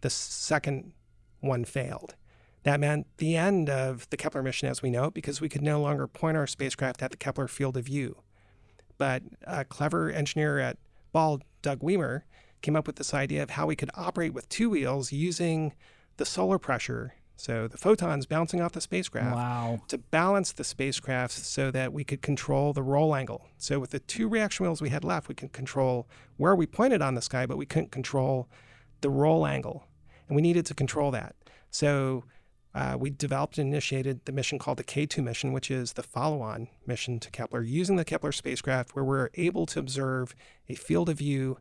the 0.00 0.10
second 0.10 0.92
one 1.40 1.64
failed. 1.64 2.14
That 2.62 2.80
meant 2.80 3.06
the 3.18 3.36
end 3.36 3.68
of 3.68 4.08
the 4.10 4.16
Kepler 4.16 4.42
mission 4.42 4.68
as 4.68 4.82
we 4.82 4.90
know 4.90 5.06
it 5.06 5.14
because 5.14 5.40
we 5.40 5.48
could 5.48 5.62
no 5.62 5.80
longer 5.80 6.06
point 6.06 6.36
our 6.36 6.46
spacecraft 6.46 7.02
at 7.02 7.10
the 7.10 7.16
Kepler 7.16 7.48
field 7.48 7.76
of 7.76 7.86
view. 7.86 8.22
But 8.96 9.22
a 9.44 9.64
clever 9.64 10.10
engineer 10.10 10.58
at 10.58 10.76
Ball, 11.12 11.40
Doug 11.62 11.80
Wiemer, 11.80 12.22
came 12.60 12.76
up 12.76 12.86
with 12.86 12.96
this 12.96 13.14
idea 13.14 13.42
of 13.42 13.50
how 13.50 13.66
we 13.66 13.76
could 13.76 13.90
operate 13.94 14.34
with 14.34 14.48
two 14.48 14.70
wheels 14.70 15.12
using 15.12 15.72
the 16.16 16.24
solar 16.24 16.58
pressure. 16.58 17.14
So 17.38 17.68
the 17.68 17.78
photons 17.78 18.26
bouncing 18.26 18.60
off 18.60 18.72
the 18.72 18.80
spacecraft 18.80 19.36
Wow. 19.36 19.80
to 19.86 19.96
balance 19.96 20.50
the 20.50 20.64
spacecraft 20.64 21.32
so 21.32 21.70
that 21.70 21.92
we 21.92 22.02
could 22.02 22.20
control 22.20 22.72
the 22.72 22.82
roll 22.82 23.14
angle. 23.14 23.46
So 23.58 23.78
with 23.78 23.90
the 23.90 24.00
two 24.00 24.28
reaction 24.28 24.64
wheels 24.66 24.82
we 24.82 24.88
had 24.88 25.04
left, 25.04 25.28
we 25.28 25.36
could 25.36 25.52
control 25.52 26.08
where 26.36 26.56
we 26.56 26.66
pointed 26.66 27.00
on 27.00 27.14
the 27.14 27.22
sky, 27.22 27.46
but 27.46 27.56
we 27.56 27.64
couldn't 27.64 27.92
control 27.92 28.48
the 29.02 29.08
roll 29.08 29.46
angle. 29.46 29.86
And 30.26 30.34
we 30.34 30.42
needed 30.42 30.66
to 30.66 30.74
control 30.74 31.12
that. 31.12 31.36
So 31.70 32.24
uh, 32.74 32.96
we 32.98 33.10
developed 33.10 33.56
and 33.56 33.68
initiated 33.72 34.24
the 34.24 34.32
mission 34.32 34.58
called 34.58 34.78
the 34.78 34.84
K2 34.84 35.22
mission, 35.22 35.52
which 35.52 35.70
is 35.70 35.92
the 35.92 36.02
follow 36.02 36.40
on 36.42 36.66
mission 36.86 37.20
to 37.20 37.30
Kepler, 37.30 37.62
using 37.62 37.94
the 37.94 38.04
Kepler 38.04 38.32
spacecraft, 38.32 38.96
where 38.96 39.04
we're 39.04 39.30
able 39.34 39.64
to 39.66 39.78
observe 39.78 40.34
a 40.68 40.74
field 40.74 41.08
of 41.08 41.18
view 41.18 41.58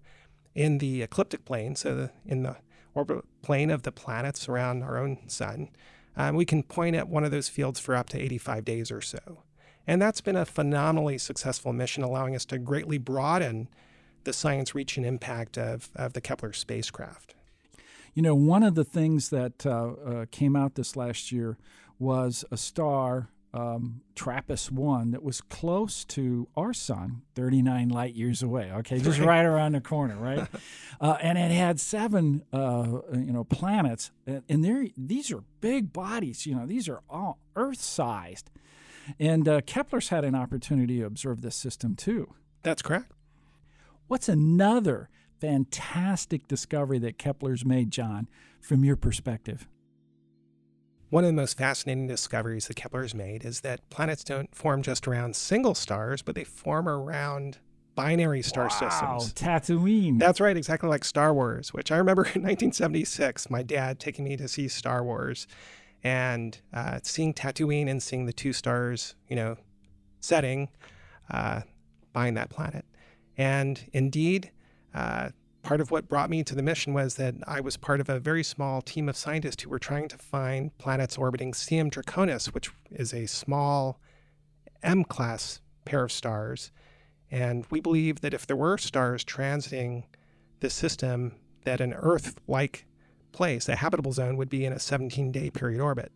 in 0.55 0.79
the 0.79 1.03
ecliptic 1.03 1.45
plane, 1.45 1.75
so 1.75 1.95
the, 1.95 2.11
in 2.25 2.41
the 2.41 2.57
orbit 2.97 3.23
plane 3.41 3.69
of 3.69 3.83
the 3.83 3.91
planets 3.91 4.49
around 4.49 4.83
our 4.83 4.97
own 4.97 5.19
sun. 5.27 5.69
Um, 6.15 6.35
we 6.35 6.45
can 6.45 6.63
point 6.63 6.95
at 6.95 7.07
one 7.07 7.23
of 7.23 7.31
those 7.31 7.47
fields 7.47 7.79
for 7.79 7.95
up 7.95 8.09
to 8.09 8.19
85 8.19 8.65
days 8.65 8.91
or 8.91 9.01
so. 9.01 9.43
And 9.85 10.01
that's 10.01 10.19
been 10.19 10.35
a 10.35 10.45
phenomenally 10.45 11.17
successful 11.17 11.71
mission, 11.71 12.03
allowing 12.03 12.35
us 12.35 12.43
to 12.45 12.57
greatly 12.57 12.97
broaden 12.97 13.69
the 14.23 14.33
science 14.33 14.75
reach 14.75 14.97
and 14.97 15.05
impact 15.05 15.57
of, 15.57 15.89
of 15.95 16.13
the 16.13 16.21
Kepler 16.21 16.53
spacecraft. 16.53 17.35
You 18.13 18.23
know, 18.23 18.35
one 18.35 18.63
of 18.63 18.75
the 18.75 18.83
things 18.83 19.29
that 19.29 19.65
uh, 19.65 19.69
uh, 19.69 20.25
came 20.31 20.55
out 20.55 20.73
this 20.73 20.95
last 20.95 21.31
year 21.31 21.57
was 21.99 22.43
a 22.51 22.57
star, 22.57 23.29
um, 23.53 24.01
TRAPPIST 24.15 24.71
1, 24.71 25.11
that 25.11 25.23
was 25.23 25.41
close 25.41 26.03
to 26.05 26.47
our 26.55 26.73
sun, 26.73 27.21
39 27.35 27.89
light 27.89 28.13
years 28.13 28.43
away. 28.43 28.71
Okay, 28.71 28.99
just 28.99 29.19
right, 29.19 29.45
around 29.45 29.73
the 29.73 29.81
corner, 29.81 30.15
right? 30.17 30.47
uh, 31.01 31.17
and 31.21 31.37
it 31.37 31.51
had 31.51 31.79
seven, 31.79 32.43
uh, 32.53 32.99
you 33.13 33.31
know, 33.31 33.43
planets, 33.43 34.11
and, 34.25 34.91
these 34.97 35.31
are 35.31 35.43
big 35.61 35.93
bodies. 35.93 36.45
You 36.45 36.55
know, 36.55 36.65
these 36.65 36.89
are 36.89 37.01
all 37.09 37.39
Earth-sized. 37.55 38.49
And 39.19 39.47
uh, 39.47 39.61
Kepler's 39.61 40.09
had 40.09 40.25
an 40.25 40.35
opportunity 40.35 40.99
to 40.99 41.05
observe 41.05 41.41
this 41.41 41.55
system 41.55 41.95
too. 41.95 42.33
That's 42.63 42.81
correct. 42.81 43.11
What's 44.07 44.29
another 44.29 45.09
fantastic 45.39 46.47
discovery 46.47 46.99
that 46.99 47.17
Kepler's 47.17 47.65
made, 47.65 47.91
Jon, 47.91 48.27
from 48.59 48.83
your 48.83 48.95
perspective? 48.95 49.67
One 51.09 51.23
of 51.23 51.29
the 51.29 51.33
most 51.33 51.57
fascinating 51.57 52.07
discoveries 52.07 52.67
that 52.67 52.75
Kepler 52.75 53.03
has 53.03 53.15
made 53.15 53.45
is 53.45 53.61
that 53.61 53.89
planets 53.89 54.25
don't 54.25 54.53
form 54.53 54.81
just 54.81 55.07
around 55.07 55.37
single 55.37 55.73
stars, 55.73 56.21
but 56.21 56.35
they 56.35 56.43
form 56.43 56.89
around 56.89 57.59
binary 57.95 58.41
star 58.41 58.65
wow, 58.65 58.69
systems. 58.69 59.33
Tatooine. 59.33 60.19
That's 60.19 60.41
right, 60.41 60.57
exactly 60.57 60.89
like 60.89 61.05
Star 61.05 61.33
Wars, 61.33 61.73
which 61.73 61.91
I 61.93 61.97
remember 61.97 62.21
in 62.35 62.43
1976, 62.43 63.49
my 63.49 63.63
dad 63.63 63.99
taking 63.99 64.25
me 64.25 64.35
to 64.35 64.49
see 64.49 64.67
Star 64.67 65.01
Wars 65.01 65.47
and 66.03 66.59
uh, 66.73 66.99
seeing 67.03 67.33
Tatooine 67.33 67.89
and 67.89 68.03
seeing 68.03 68.25
the 68.25 68.33
two 68.33 68.51
stars, 68.51 69.15
you 69.29 69.35
know, 69.35 69.55
setting 70.19 70.67
uh, 71.31 71.61
behind 72.11 72.35
that 72.35 72.49
planet. 72.49 72.85
And 73.37 73.81
indeed, 73.93 74.51
uh, 74.93 75.29
part 75.67 75.81
of 75.81 75.91
what 75.91 76.07
brought 76.07 76.29
me 76.29 76.45
to 76.45 76.55
the 76.55 76.63
mission 76.63 76.93
was 76.93 77.15
that 77.15 77.35
I 77.45 77.59
was 77.59 77.75
part 77.75 77.99
of 77.99 78.07
a 78.07 78.21
very 78.21 78.41
small 78.41 78.81
team 78.81 79.09
of 79.09 79.17
scientists 79.17 79.61
who 79.61 79.69
were 79.69 79.79
trying 79.79 80.07
to 80.07 80.17
find 80.17 80.75
planets 80.77 81.17
orbiting 81.17 81.51
CM 81.51 81.91
Draconis, 81.91 82.53
which 82.53 82.71
is 82.89 83.13
a 83.13 83.25
small 83.25 83.99
M 84.81 85.03
class 85.03 85.59
pair 85.83 86.05
of 86.05 86.11
stars. 86.13 86.71
And 87.29 87.65
we 87.69 87.81
believe 87.81 88.21
that 88.21 88.33
if 88.33 88.47
there 88.47 88.55
were 88.55 88.77
stars 88.77 89.25
transiting 89.25 90.05
this 90.61 90.73
system, 90.73 91.35
that 91.65 91.81
an 91.81 91.93
Earth 91.95 92.39
like 92.47 92.85
place, 93.33 93.67
a 93.67 93.75
habitable 93.75 94.13
zone, 94.13 94.37
would 94.37 94.49
be 94.49 94.63
in 94.63 94.71
a 94.71 94.79
17 94.79 95.33
day 95.33 95.49
period 95.49 95.81
orbit. 95.81 96.13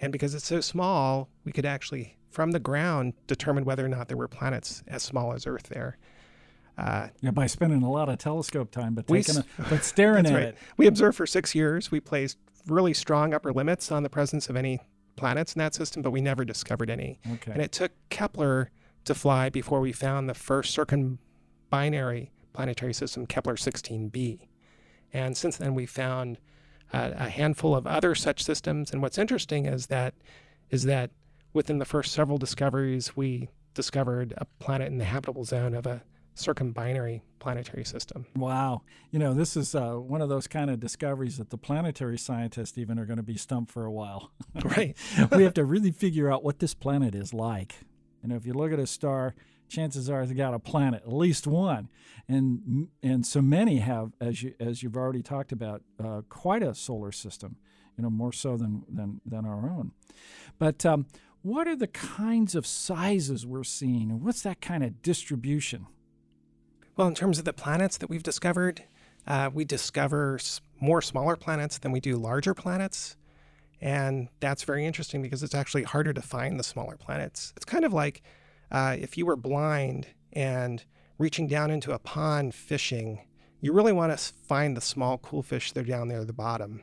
And 0.00 0.10
because 0.10 0.34
it's 0.34 0.46
so 0.46 0.60
small, 0.60 1.28
we 1.44 1.52
could 1.52 1.64
actually, 1.64 2.16
from 2.28 2.50
the 2.50 2.58
ground, 2.58 3.12
determine 3.28 3.64
whether 3.64 3.86
or 3.86 3.88
not 3.88 4.08
there 4.08 4.16
were 4.16 4.26
planets 4.26 4.82
as 4.88 5.04
small 5.04 5.32
as 5.32 5.46
Earth 5.46 5.68
there. 5.68 5.96
Uh, 6.82 7.08
yeah, 7.20 7.30
by 7.30 7.46
spending 7.46 7.82
a 7.82 7.90
lot 7.90 8.08
of 8.08 8.18
telescope 8.18 8.70
time, 8.72 8.94
but 8.94 9.08
we, 9.08 9.20
a, 9.20 9.44
but 9.70 9.84
staring 9.84 10.26
at 10.26 10.32
right. 10.32 10.42
it. 10.42 10.58
We 10.76 10.88
observed 10.88 11.16
for 11.16 11.26
six 11.26 11.54
years. 11.54 11.92
We 11.92 12.00
placed 12.00 12.38
really 12.66 12.92
strong 12.92 13.32
upper 13.32 13.52
limits 13.52 13.92
on 13.92 14.02
the 14.02 14.10
presence 14.10 14.48
of 14.48 14.56
any 14.56 14.80
planets 15.14 15.54
in 15.54 15.60
that 15.60 15.74
system, 15.74 16.02
but 16.02 16.10
we 16.10 16.20
never 16.20 16.44
discovered 16.44 16.90
any. 16.90 17.20
Okay. 17.34 17.52
And 17.52 17.62
it 17.62 17.70
took 17.70 17.92
Kepler 18.10 18.70
to 19.04 19.14
fly 19.14 19.48
before 19.48 19.80
we 19.80 19.92
found 19.92 20.28
the 20.28 20.34
first 20.34 20.76
circumbinary 20.76 22.30
planetary 22.52 22.92
system, 22.92 23.26
Kepler 23.26 23.54
16b. 23.54 24.48
And 25.12 25.36
since 25.36 25.58
then, 25.58 25.74
we 25.74 25.86
found 25.86 26.38
uh, 26.92 27.10
a 27.14 27.28
handful 27.28 27.76
of 27.76 27.86
other 27.86 28.14
such 28.14 28.42
systems. 28.42 28.90
And 28.90 29.02
what's 29.02 29.18
interesting 29.18 29.66
is 29.66 29.86
that 29.86 30.14
is 30.70 30.84
that 30.84 31.10
within 31.52 31.78
the 31.78 31.84
first 31.84 32.12
several 32.12 32.38
discoveries, 32.38 33.16
we 33.16 33.50
discovered 33.74 34.34
a 34.36 34.46
planet 34.58 34.88
in 34.88 34.98
the 34.98 35.04
habitable 35.04 35.44
zone 35.44 35.74
of 35.74 35.86
a 35.86 36.02
circumbinary 36.36 37.22
planetary 37.38 37.84
system. 37.84 38.26
Wow. 38.36 38.82
You 39.10 39.18
know, 39.18 39.34
this 39.34 39.56
is 39.56 39.74
uh, 39.74 39.94
one 39.94 40.22
of 40.22 40.28
those 40.28 40.46
kind 40.46 40.70
of 40.70 40.80
discoveries 40.80 41.38
that 41.38 41.50
the 41.50 41.58
planetary 41.58 42.18
scientists 42.18 42.78
even 42.78 42.98
are 42.98 43.04
going 43.04 43.16
to 43.16 43.22
be 43.22 43.36
stumped 43.36 43.72
for 43.72 43.84
a 43.84 43.92
while. 43.92 44.30
right. 44.64 44.96
we 45.32 45.42
have 45.42 45.54
to 45.54 45.64
really 45.64 45.90
figure 45.90 46.30
out 46.32 46.44
what 46.44 46.60
this 46.60 46.74
planet 46.74 47.14
is 47.14 47.34
like. 47.34 47.74
You 48.22 48.28
know, 48.28 48.36
if 48.36 48.46
you 48.46 48.54
look 48.54 48.72
at 48.72 48.78
a 48.78 48.86
star, 48.86 49.34
chances 49.68 50.08
are 50.08 50.22
it's 50.22 50.32
got 50.32 50.54
a 50.54 50.58
planet, 50.58 51.02
at 51.04 51.12
least 51.12 51.46
one, 51.46 51.88
and 52.28 52.88
and 53.02 53.26
so 53.26 53.42
many 53.42 53.78
have, 53.78 54.12
as 54.20 54.42
you 54.42 54.54
as 54.60 54.82
you've 54.82 54.96
already 54.96 55.22
talked 55.22 55.50
about, 55.50 55.82
uh, 56.02 56.20
quite 56.28 56.62
a 56.62 56.74
solar 56.74 57.10
system. 57.10 57.56
You 57.96 58.04
know, 58.04 58.10
more 58.10 58.32
so 58.32 58.56
than 58.56 58.84
than 58.88 59.20
than 59.26 59.44
our 59.44 59.68
own. 59.68 59.92
But 60.58 60.86
um, 60.86 61.06
what 61.42 61.66
are 61.66 61.76
the 61.76 61.88
kinds 61.88 62.54
of 62.54 62.66
sizes 62.66 63.44
we're 63.44 63.64
seeing, 63.64 64.10
and 64.10 64.22
what's 64.22 64.42
that 64.42 64.60
kind 64.60 64.84
of 64.84 65.02
distribution? 65.02 65.86
Well, 66.94 67.08
in 67.08 67.14
terms 67.14 67.38
of 67.38 67.46
the 67.46 67.54
planets 67.54 67.96
that 67.98 68.10
we've 68.10 68.22
discovered, 68.22 68.84
uh, 69.26 69.48
we 69.52 69.64
discover 69.64 70.38
more 70.78 71.00
smaller 71.00 71.36
planets 71.36 71.78
than 71.78 71.90
we 71.90 72.00
do 72.00 72.16
larger 72.16 72.52
planets. 72.52 73.16
And 73.80 74.28
that's 74.40 74.64
very 74.64 74.84
interesting 74.84 75.22
because 75.22 75.42
it's 75.42 75.54
actually 75.54 75.84
harder 75.84 76.12
to 76.12 76.20
find 76.20 76.58
the 76.58 76.64
smaller 76.64 76.96
planets. 76.96 77.54
It's 77.56 77.64
kind 77.64 77.86
of 77.86 77.94
like 77.94 78.22
uh, 78.70 78.96
if 78.98 79.16
you 79.16 79.24
were 79.24 79.36
blind 79.36 80.08
and 80.34 80.84
reaching 81.18 81.46
down 81.46 81.70
into 81.70 81.92
a 81.92 81.98
pond 81.98 82.54
fishing, 82.54 83.20
you 83.60 83.72
really 83.72 83.92
want 83.92 84.16
to 84.16 84.18
find 84.18 84.76
the 84.76 84.80
small, 84.82 85.16
cool 85.16 85.42
fish 85.42 85.72
that 85.72 85.80
are 85.80 85.84
down 85.84 86.08
there 86.08 86.20
at 86.20 86.26
the 86.26 86.32
bottom. 86.34 86.82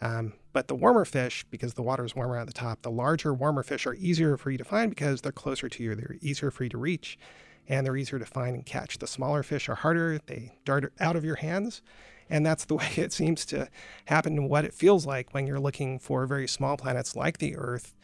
Um, 0.00 0.32
but 0.54 0.66
the 0.66 0.74
warmer 0.74 1.04
fish, 1.04 1.44
because 1.50 1.74
the 1.74 1.82
water 1.82 2.04
is 2.04 2.16
warmer 2.16 2.38
at 2.38 2.46
the 2.46 2.52
top, 2.54 2.82
the 2.82 2.90
larger, 2.90 3.34
warmer 3.34 3.62
fish 3.62 3.86
are 3.86 3.94
easier 3.94 4.36
for 4.38 4.50
you 4.50 4.58
to 4.58 4.64
find 4.64 4.90
because 4.90 5.20
they're 5.20 5.30
closer 5.30 5.68
to 5.68 5.82
you. 5.82 5.94
They're 5.94 6.16
easier 6.22 6.50
for 6.50 6.64
you 6.64 6.70
to 6.70 6.78
reach 6.78 7.18
and 7.68 7.86
they're 7.86 7.96
easier 7.96 8.18
to 8.18 8.26
find 8.26 8.54
and 8.54 8.66
catch. 8.66 8.98
The 8.98 9.06
smaller 9.06 9.42
fish 9.42 9.68
are 9.68 9.76
harder, 9.76 10.18
they 10.26 10.52
dart 10.64 10.92
out 11.00 11.16
of 11.16 11.24
your 11.24 11.36
hands. 11.36 11.82
And 12.30 12.46
that's 12.46 12.64
the 12.64 12.74
way 12.76 12.90
it 12.96 13.12
seems 13.12 13.44
to 13.46 13.68
happen 14.06 14.38
and 14.38 14.48
what 14.48 14.64
it 14.64 14.74
feels 14.74 15.06
like 15.06 15.32
when 15.32 15.46
you're 15.46 15.60
looking 15.60 15.98
for 15.98 16.26
very 16.26 16.48
small 16.48 16.76
planets 16.76 17.14
like 17.16 17.38
the 17.38 17.56
Earth 17.56 17.94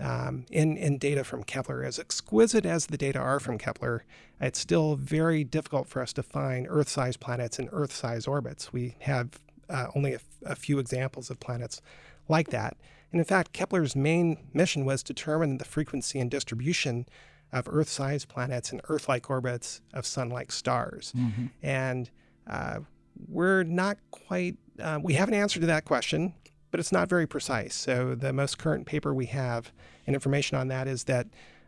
um, 0.00 0.46
in, 0.50 0.76
in 0.76 0.98
data 0.98 1.24
from 1.24 1.42
Kepler. 1.42 1.82
As 1.82 1.98
exquisite 1.98 2.66
as 2.66 2.86
the 2.86 2.96
data 2.96 3.18
are 3.18 3.40
from 3.40 3.58
Kepler, 3.58 4.04
it's 4.40 4.60
still 4.60 4.94
very 4.94 5.42
difficult 5.44 5.88
for 5.88 6.02
us 6.02 6.12
to 6.14 6.22
find 6.22 6.66
Earth 6.68 6.88
sized 6.88 7.20
planets 7.20 7.58
in 7.58 7.68
Earth 7.72 7.92
sized 7.92 8.28
orbits. 8.28 8.72
We 8.72 8.96
have 9.00 9.40
uh, 9.68 9.88
only 9.94 10.14
a, 10.14 10.20
a 10.44 10.54
few 10.54 10.78
examples 10.78 11.30
of 11.30 11.40
planets 11.40 11.80
like 12.28 12.48
that. 12.50 12.76
And 13.10 13.20
in 13.20 13.24
fact, 13.24 13.52
Kepler's 13.52 13.96
main 13.96 14.36
mission 14.52 14.84
was 14.84 15.02
to 15.04 15.14
determine 15.14 15.58
the 15.58 15.64
frequency 15.64 16.20
and 16.20 16.30
distribution 16.30 17.06
of 17.52 17.68
Earth 17.70 17.88
sized 17.88 18.28
planets 18.28 18.72
in 18.72 18.80
Earth 18.88 19.08
like 19.08 19.30
orbits 19.30 19.80
of 19.94 20.06
sun 20.06 20.28
like 20.28 20.52
stars. 20.52 21.12
Mm-hmm. 21.16 21.46
And 21.62 22.10
uh, 22.46 22.80
we're 23.28 23.62
not 23.62 23.98
quite, 24.10 24.56
uh, 24.80 24.98
we 25.02 25.14
have 25.14 25.28
an 25.28 25.34
answer 25.34 25.60
to 25.60 25.66
that 25.66 25.84
question, 25.84 26.34
but 26.70 26.80
it's 26.80 26.92
not 26.92 27.08
very 27.08 27.26
precise. 27.26 27.74
So 27.74 28.14
the 28.14 28.32
most 28.32 28.58
current 28.58 28.86
paper 28.86 29.14
we 29.14 29.26
have 29.26 29.72
and 30.06 30.14
information 30.14 30.56
on 30.58 30.68
that 30.68 30.86
is 30.86 31.04
that 31.04 31.26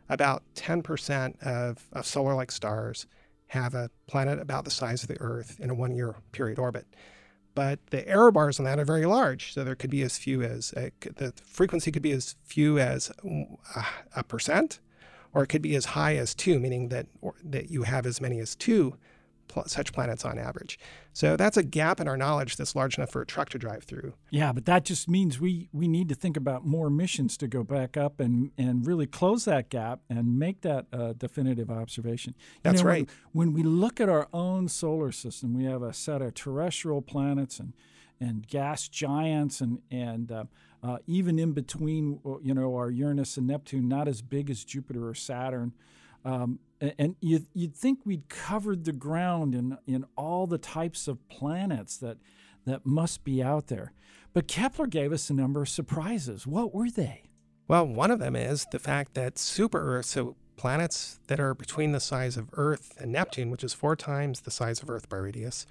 about 0.08 0.42
10% 0.56 1.42
of, 1.42 1.88
of 1.92 2.06
solar 2.06 2.34
like 2.34 2.50
stars 2.50 3.06
have 3.48 3.74
a 3.74 3.90
planet 4.06 4.38
about 4.38 4.64
the 4.64 4.70
size 4.70 5.02
of 5.02 5.08
the 5.08 5.20
Earth 5.20 5.58
in 5.60 5.70
a 5.70 5.74
one 5.74 5.94
year 5.94 6.14
period 6.32 6.58
orbit. 6.58 6.86
But 7.54 7.80
the 7.90 8.06
error 8.06 8.30
bars 8.30 8.58
on 8.58 8.64
that 8.64 8.78
are 8.78 8.84
very 8.84 9.06
large. 9.06 9.54
So 9.54 9.64
there 9.64 9.74
could 9.74 9.90
be 9.90 10.02
as 10.02 10.16
few 10.18 10.42
as, 10.42 10.72
a, 10.76 10.92
the 11.00 11.32
frequency 11.44 11.90
could 11.90 12.02
be 12.02 12.12
as 12.12 12.36
few 12.44 12.78
as 12.78 13.10
a, 13.24 13.84
a 14.16 14.22
percent, 14.22 14.78
or 15.32 15.42
it 15.42 15.46
could 15.48 15.62
be 15.62 15.74
as 15.76 15.84
high 15.86 16.16
as 16.16 16.34
two, 16.34 16.58
meaning 16.58 16.88
that, 16.88 17.06
or, 17.20 17.34
that 17.44 17.70
you 17.70 17.82
have 17.84 18.06
as 18.06 18.20
many 18.20 18.40
as 18.40 18.54
two 18.56 18.96
pl- 19.48 19.64
such 19.66 19.92
planets 19.92 20.24
on 20.24 20.38
average. 20.38 20.78
So 21.12 21.36
that's 21.36 21.56
a 21.56 21.62
gap 21.62 22.00
in 22.00 22.08
our 22.08 22.16
knowledge 22.16 22.56
that's 22.56 22.74
large 22.76 22.96
enough 22.96 23.10
for 23.10 23.20
a 23.20 23.26
truck 23.26 23.48
to 23.50 23.58
drive 23.58 23.84
through. 23.84 24.14
Yeah, 24.30 24.52
but 24.52 24.64
that 24.66 24.84
just 24.84 25.08
means 25.08 25.40
we, 25.40 25.68
we 25.72 25.88
need 25.88 26.08
to 26.08 26.14
think 26.14 26.36
about 26.36 26.64
more 26.64 26.88
missions 26.88 27.36
to 27.38 27.48
go 27.48 27.62
back 27.64 27.96
up 27.96 28.20
and, 28.20 28.50
and 28.56 28.86
really 28.86 29.06
close 29.06 29.44
that 29.44 29.68
gap 29.68 30.00
and 30.08 30.38
make 30.38 30.60
that 30.62 30.86
uh, 30.92 31.12
definitive 31.14 31.70
observation. 31.70 32.34
You 32.36 32.60
That's 32.62 32.80
know, 32.82 32.86
when- 32.86 32.94
right. 32.94 33.10
When, 33.32 33.52
we 33.52 33.62
look 33.62 34.00
at 34.00 34.08
our 34.08 34.28
own 34.32 34.68
solar 34.68 35.12
system, 35.12 35.54
we 35.54 35.64
have 35.64 35.82
a 35.82 35.92
set 35.92 36.22
of 36.22 36.34
terrestrial 36.34 37.02
planets 37.02 37.58
and, 37.58 37.72
and 38.20 38.46
gas 38.46 38.88
giants 38.88 39.60
and, 39.60 39.80
and 39.90 40.30
uh, 40.30 40.44
uh, 40.82 40.98
even 41.06 41.38
in 41.38 41.52
between, 41.52 42.20
uh, 42.24 42.38
you 42.42 42.54
know, 42.54 42.74
our 42.76 42.90
Uranus 42.90 43.36
and 43.36 43.46
Neptune, 43.46 43.88
not 43.88 44.08
as 44.08 44.22
big 44.22 44.50
as 44.50 44.64
Jupiter 44.64 45.08
or 45.08 45.14
Saturn. 45.14 45.72
Um, 46.24 46.58
and 46.98 47.16
you'd, 47.20 47.46
you'd 47.52 47.74
think 47.74 48.00
we'd 48.04 48.28
covered 48.28 48.84
the 48.84 48.92
ground 48.92 49.54
in, 49.54 49.76
in 49.86 50.04
all 50.16 50.46
the 50.46 50.58
types 50.58 51.08
of 51.08 51.28
planets 51.28 51.96
that, 51.98 52.16
that 52.64 52.86
must 52.86 53.24
be 53.24 53.42
out 53.42 53.66
there. 53.66 53.92
But 54.32 54.48
Kepler 54.48 54.86
gave 54.86 55.12
us 55.12 55.28
a 55.28 55.34
number 55.34 55.62
of 55.62 55.68
surprises. 55.68 56.46
What 56.46 56.74
were 56.74 56.90
they? 56.90 57.24
Well, 57.68 57.86
one 57.86 58.10
of 58.10 58.18
them 58.18 58.34
is 58.34 58.66
the 58.72 58.78
fact 58.78 59.14
that 59.14 59.38
super 59.38 59.80
Earth, 59.80 60.06
so 60.06 60.36
planets 60.56 61.20
that 61.26 61.40
are 61.40 61.54
between 61.54 61.92
the 61.92 62.00
size 62.00 62.36
of 62.36 62.48
Earth 62.54 62.94
and 62.98 63.12
Neptune, 63.12 63.50
which 63.50 63.64
is 63.64 63.74
four 63.74 63.96
times 63.96 64.40
the 64.40 64.50
size 64.50 64.82
of 64.82 64.90
Earth 64.90 65.08
by 65.08 65.18
radius, 65.18 65.66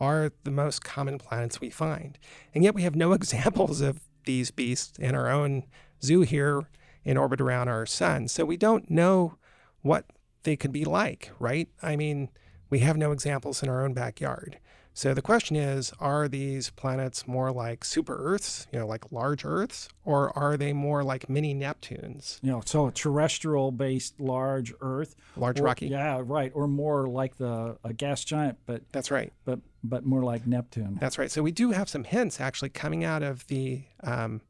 are 0.00 0.32
the 0.44 0.50
most 0.50 0.82
common 0.82 1.18
planets 1.18 1.60
we 1.60 1.70
find. 1.70 2.18
And 2.54 2.64
yet 2.64 2.74
we 2.74 2.82
have 2.82 2.96
no 2.96 3.12
examples 3.20 3.80
of 3.80 4.00
these 4.24 4.50
beasts 4.50 4.98
in 4.98 5.14
our 5.14 5.30
own 5.30 5.64
zoo 6.02 6.22
here 6.22 6.62
in 7.04 7.16
orbit 7.16 7.40
around 7.40 7.68
our 7.68 7.86
sun. 7.86 8.28
So 8.28 8.44
we 8.44 8.56
don't 8.56 8.90
know 8.90 9.36
what 9.82 10.06
they 10.44 10.56
could 10.56 10.72
be 10.72 10.84
like, 10.84 11.30
right? 11.38 11.68
I 11.82 11.96
mean, 11.96 12.30
we 12.70 12.80
have 12.80 12.96
no 12.96 13.12
examples 13.12 13.62
in 13.62 13.68
our 13.68 13.84
own 13.84 13.92
backyard. 13.94 14.58
So 14.96 15.12
the 15.12 15.22
question 15.22 15.56
is 15.56 15.92
are 15.98 16.28
these 16.28 16.70
planets 16.70 17.26
more 17.26 17.50
like 17.50 17.84
super 17.84 18.16
Earths, 18.16 18.68
you 18.72 18.78
know, 18.78 18.86
like 18.86 19.10
large 19.10 19.44
Earths, 19.44 19.88
or 20.04 20.36
are 20.38 20.56
they 20.56 20.72
more 20.72 21.02
like 21.02 21.28
mini 21.28 21.52
Neptunes, 21.52 22.38
You 22.42 22.52
know, 22.52 22.62
so 22.64 22.86
a 22.86 22.92
terrestrial 22.92 23.72
based 23.72 24.20
large 24.20 24.72
Earth. 24.80 25.16
large 25.36 25.58
or- 25.58 25.64
rocky? 25.64 25.88
Yeah, 25.88 26.22
right. 26.24 26.52
Or 26.54 26.68
more 26.68 27.08
like 27.08 27.36
the 27.38 27.76
a 27.82 27.92
gas 27.92 28.24
giant, 28.24 28.58
but 28.66 28.82
That's 28.92 29.10
right. 29.10 29.32
but 29.44 29.58
but 29.82 30.06
more 30.06 30.22
like 30.22 30.46
Neptune. 30.46 30.96
That's 31.00 31.18
right. 31.18 31.30
So 31.30 31.42
we 31.42 31.50
do 31.52 31.72
have 31.72 31.88
some 31.88 32.04
hints 32.04 32.40
actually 32.40 32.70
coming 32.70 33.04
out 33.04 33.22
of 33.24 33.46
the 33.48 33.82
um, 34.04 34.40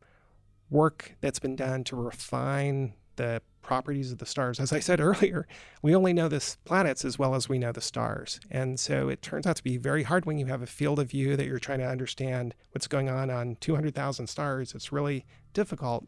work 0.71 1.17
that's 1.23 1.39
been 1.39 1.57
done 1.57 1.85
to 1.85 1.97
refine 1.97 2.93
the 3.17 3.41
properties 3.65 4.13
of 4.13 4.19
the 4.19 4.27
stars. 4.27 4.61
As 4.61 4.73
I 4.73 4.79
said 4.79 5.01
earlier, 5.09 5.49
we 5.83 5.95
only 5.95 6.13
know 6.13 6.29
the 6.29 6.57
planets 6.65 7.05
as 7.05 7.19
well 7.19 7.35
as 7.35 7.49
we 7.49 7.59
know 7.59 7.73
the 7.73 7.81
stars. 7.81 8.39
And 8.51 8.79
so 8.79 9.09
it 9.09 9.23
turns 9.23 9.47
out 9.47 9.57
to 9.57 9.65
be 9.65 9.77
very 9.77 10.05
hard 10.05 10.27
when 10.27 10.39
you 10.39 10.47
have 10.47 10.63
a 10.63 10.67
field 10.67 10.99
of 10.99 11.11
view 11.11 11.37
that 11.37 11.47
you're 11.47 11.59
trying 11.59 11.81
to 11.81 11.89
understand 11.89 12.55
what's 12.71 12.87
going 12.87 13.09
on 13.09 13.31
on 13.31 13.57
200,000 13.61 14.27
stars. 14.29 14.75
It's 14.75 14.93
really 14.93 15.27
difficult 15.53 16.07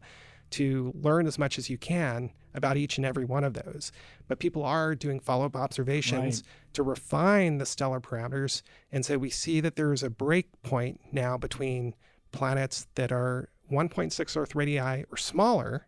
to 0.50 0.92
learn 1.00 1.26
as 1.26 1.38
much 1.38 1.58
as 1.58 1.68
you 1.68 1.76
can 1.76 2.30
about 2.54 2.76
each 2.76 2.96
and 2.96 3.04
every 3.04 3.24
one 3.24 3.44
of 3.44 3.54
those. 3.54 3.92
But 4.28 4.38
people 4.38 4.64
are 4.64 4.94
doing 4.94 5.20
follow 5.20 5.44
up 5.44 5.56
observations 5.56 6.42
to 6.72 6.82
refine 6.82 7.58
the 7.58 7.66
stellar 7.66 8.00
parameters. 8.00 8.62
And 8.92 9.04
so 9.04 9.18
we 9.18 9.30
see 9.30 9.60
that 9.60 9.76
there 9.76 9.92
is 9.92 10.02
a 10.02 10.10
break 10.10 10.50
point 10.62 11.00
now 11.12 11.36
between 11.36 11.94
planets 12.32 12.86
that 12.94 13.12
are 13.12 13.50
1.6 13.70 14.36
Earth 14.36 14.54
radii 14.54 15.04
or 15.10 15.16
smaller, 15.16 15.86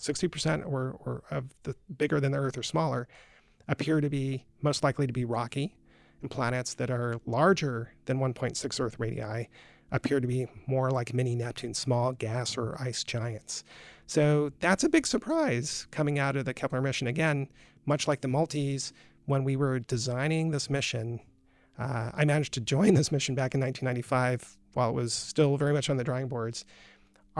60% 0.00 0.66
or, 0.66 0.96
or 1.04 1.22
of 1.30 1.54
the 1.62 1.74
bigger 1.96 2.20
than 2.20 2.32
the 2.32 2.38
Earth 2.38 2.58
or 2.58 2.62
smaller, 2.62 3.06
appear 3.68 4.00
to 4.00 4.08
be 4.08 4.44
most 4.62 4.82
likely 4.82 5.06
to 5.06 5.12
be 5.12 5.24
rocky, 5.24 5.76
and 6.22 6.30
planets 6.30 6.74
that 6.74 6.90
are 6.90 7.20
larger 7.26 7.92
than 8.06 8.18
1.6 8.18 8.80
Earth 8.80 8.96
radii 8.98 9.48
appear 9.92 10.20
to 10.20 10.26
be 10.26 10.46
more 10.66 10.90
like 10.90 11.12
mini 11.12 11.34
Neptune, 11.34 11.74
small 11.74 12.12
gas 12.12 12.56
or 12.56 12.80
ice 12.80 13.02
giants. 13.02 13.64
So 14.06 14.52
that's 14.60 14.84
a 14.84 14.88
big 14.88 15.06
surprise 15.06 15.86
coming 15.90 16.18
out 16.18 16.36
of 16.36 16.44
the 16.44 16.54
Kepler 16.54 16.80
mission. 16.80 17.06
Again, 17.06 17.48
much 17.86 18.06
like 18.06 18.20
the 18.20 18.28
Maltese, 18.28 18.92
when 19.26 19.44
we 19.44 19.56
were 19.56 19.78
designing 19.78 20.50
this 20.50 20.70
mission, 20.70 21.20
uh, 21.78 22.10
I 22.14 22.24
managed 22.24 22.54
to 22.54 22.60
join 22.60 22.94
this 22.94 23.10
mission 23.12 23.34
back 23.34 23.54
in 23.54 23.60
1995 23.60 24.56
while 24.74 24.90
it 24.90 24.94
was 24.94 25.12
still 25.12 25.56
very 25.56 25.72
much 25.72 25.90
on 25.90 25.96
the 25.96 26.04
drawing 26.04 26.28
boards. 26.28 26.64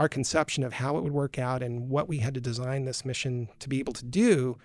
Our 0.01 0.09
conception 0.09 0.63
of 0.63 0.73
how 0.73 0.97
it 0.97 1.03
would 1.03 1.11
work 1.11 1.37
out 1.37 1.61
and 1.61 1.87
what 1.87 2.09
we 2.09 2.17
had 2.17 2.33
to 2.33 2.41
design 2.41 2.85
this 2.85 3.05
mission 3.05 3.49
to 3.59 3.69
be 3.69 3.77
able 3.77 3.93
to 3.93 4.03
do 4.03 4.57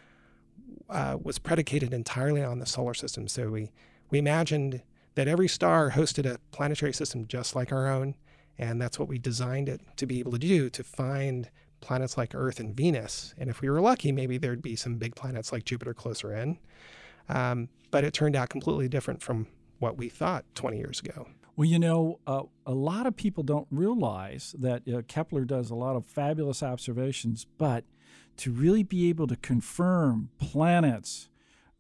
uh, 0.89 1.19
was 1.23 1.39
predicated 1.39 1.93
entirely 1.93 2.43
on 2.43 2.58
the 2.58 2.65
solar 2.65 2.95
system. 2.95 3.28
So 3.28 3.50
we, 3.50 3.71
we 4.08 4.19
imagined 4.19 4.80
that 5.15 5.28
every 5.28 5.47
star 5.47 5.91
hosted 5.91 6.25
a 6.25 6.39
planetary 6.52 6.95
system 6.95 7.26
just 7.26 7.54
like 7.54 7.71
our 7.71 7.87
own. 7.87 8.15
And 8.56 8.80
that's 8.80 8.99
what 8.99 9.08
we 9.08 9.19
designed 9.19 9.69
it 9.69 9.82
to 9.99 10.06
be 10.06 10.21
able 10.21 10.32
to 10.32 10.39
do 10.39 10.71
to 10.71 10.82
find 10.82 11.50
planets 11.82 12.17
like 12.17 12.34
Earth 12.34 12.58
and 12.58 12.75
Venus. 12.75 13.34
And 13.37 13.50
if 13.50 13.61
we 13.61 13.69
were 13.69 13.82
lucky, 13.82 14.13
maybe 14.13 14.39
there'd 14.39 14.63
be 14.63 14.75
some 14.75 14.97
big 14.97 15.17
planets 15.17 15.52
like 15.52 15.67
Jupiter 15.67 15.93
closer 15.93 16.34
in. 16.34 16.58
Um, 17.28 17.69
but 17.91 18.04
it 18.04 18.15
turned 18.15 18.37
out 18.37 18.49
completely 18.49 18.89
different 18.89 19.21
from 19.21 19.49
what 19.80 19.99
we 19.99 20.08
thought 20.08 20.47
20 20.54 20.78
years 20.78 21.00
ago. 21.00 21.28
Well, 21.56 21.66
you 21.66 21.78
know, 21.78 22.21
uh, 22.26 22.42
a 22.66 22.75
lot 22.75 23.06
of 23.06 23.16
people 23.16 23.42
don't 23.42 23.66
realize 23.71 24.54
that 24.58 24.82
uh, 24.86 25.00
Kepler 25.08 25.47
does 25.47 25.71
a 25.71 25.75
lot 25.75 25.97
of 25.97 26.04
fabulous 26.04 26.62
observations, 26.62 27.47
but 27.56 27.84
to 28.36 28.52
really 28.52 28.82
be 28.82 29.08
able 29.08 29.26
to 29.26 29.36
confirm 29.36 30.28
planets 30.38 31.30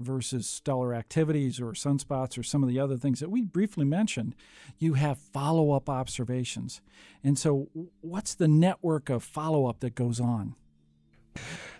versus 0.00 0.46
stellar 0.48 0.94
activities 0.94 1.60
or 1.60 1.72
sunspots 1.72 2.38
or 2.38 2.42
some 2.42 2.62
of 2.62 2.70
the 2.70 2.80
other 2.80 2.96
things 2.96 3.20
that 3.20 3.30
we 3.30 3.42
briefly 3.42 3.84
mentioned, 3.84 4.34
you 4.78 4.94
have 4.94 5.18
follow 5.18 5.72
up 5.72 5.90
observations. 5.90 6.80
And 7.22 7.38
so, 7.38 7.68
what's 8.00 8.34
the 8.34 8.48
network 8.48 9.10
of 9.10 9.22
follow 9.22 9.66
up 9.66 9.80
that 9.80 9.94
goes 9.94 10.20
on? 10.20 10.54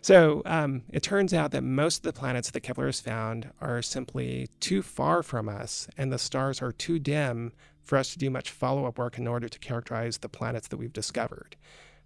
So 0.03 0.42
um, 0.47 0.83
it 0.92 1.03
turns 1.03 1.35
out 1.35 1.51
that 1.51 1.62
most 1.62 1.99
of 1.99 2.03
the 2.03 2.12
planets 2.12 2.51
that 2.51 2.61
Kepler 2.61 2.87
has 2.87 3.01
found 3.01 3.51
are 3.61 3.83
simply 3.83 4.49
too 4.61 4.83
far 4.83 5.23
from 5.23 5.49
us, 5.49 5.88
and 5.97 6.12
the 6.12 6.19
stars 6.19 6.62
are 6.62 6.73
too 6.73 6.99
dim 6.99 7.53
for 7.83 7.99
us 7.99 8.12
to 8.12 8.19
do 8.19 8.31
much 8.31 8.51
follow 8.51 8.85
up 8.87 8.99
work 8.99 9.19
in 9.19 9.27
order 9.27 9.49
to 9.49 9.59
characterize 9.59 10.19
the 10.19 10.29
planets 10.29 10.69
that 10.69 10.77
we've 10.77 10.92
discovered. 10.92 11.57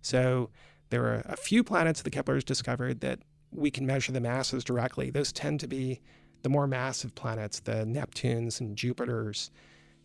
So 0.02 0.50
there 0.90 1.04
are 1.04 1.22
a 1.26 1.36
few 1.36 1.62
planets 1.64 2.02
that 2.02 2.10
Kepler 2.10 2.34
has 2.34 2.44
discovered 2.44 3.00
that 3.00 3.20
we 3.52 3.70
can 3.70 3.86
measure 3.86 4.12
the 4.12 4.20
masses 4.20 4.64
directly. 4.64 5.10
Those 5.10 5.32
tend 5.32 5.60
to 5.60 5.66
be 5.66 6.00
the 6.42 6.48
more 6.48 6.66
massive 6.66 7.14
planets, 7.14 7.60
the 7.60 7.84
Neptunes 7.84 8.60
and 8.60 8.76
Jupiters 8.76 9.50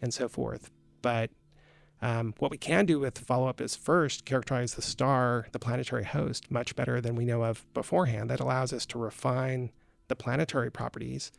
and 0.02 0.14
so 0.14 0.28
forth. 0.28 0.72
But 1.02 1.32
um, 2.02 2.34
what 2.40 2.52
we 2.52 2.58
can 2.58 2.86
do 2.86 3.00
with 3.00 3.18
follow 3.18 3.48
up 3.48 3.62
is 3.62 3.76
first 3.76 4.26
characterize 4.26 4.74
the 4.74 4.82
star, 4.82 5.48
the 5.52 5.60
planetary 5.60 6.04
host, 6.04 6.52
much 6.52 6.76
better 6.76 7.00
than 7.00 7.16
we 7.16 7.26
know 7.26 7.44
of 7.44 7.66
beforehand. 7.74 8.30
That 8.30 8.40
allows 8.40 8.74
us 8.74 8.86
to 8.88 9.00
refine 9.00 9.72
the 10.08 10.16
planetary 10.16 10.72
properties. 10.72 11.32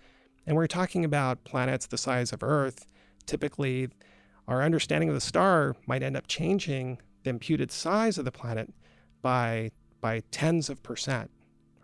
And 0.46 0.56
we're 0.56 0.66
talking 0.66 1.04
about 1.04 1.44
planets 1.44 1.86
the 1.86 1.98
size 1.98 2.32
of 2.32 2.42
Earth. 2.42 2.86
Typically, 3.26 3.88
our 4.48 4.62
understanding 4.62 5.08
of 5.08 5.14
the 5.14 5.20
star 5.20 5.76
might 5.86 6.02
end 6.02 6.16
up 6.16 6.26
changing 6.26 7.00
the 7.24 7.30
imputed 7.30 7.70
size 7.70 8.18
of 8.18 8.24
the 8.24 8.32
planet 8.32 8.72
by, 9.20 9.70
by 10.00 10.22
tens 10.30 10.70
of 10.70 10.82
percent. 10.82 11.30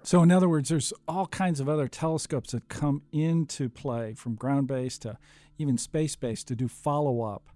So, 0.05 0.23
in 0.23 0.33
other 0.33 0.49
words, 0.49 0.69
there's 0.69 0.93
all 1.07 1.27
kinds 1.27 1.61
of 1.61 1.69
other 1.69 1.87
telescopes 1.87 2.53
that 2.53 2.69
come 2.69 3.03
into 3.13 3.69
play 3.69 4.15
from 4.15 4.35
ground 4.35 4.67
based 4.67 5.03
to 5.03 5.19
even 5.59 5.79
space 5.79 6.17
based 6.17 6.49
to 6.49 6.57
do 6.57 6.67
follow 6.67 7.23
up 7.23 7.49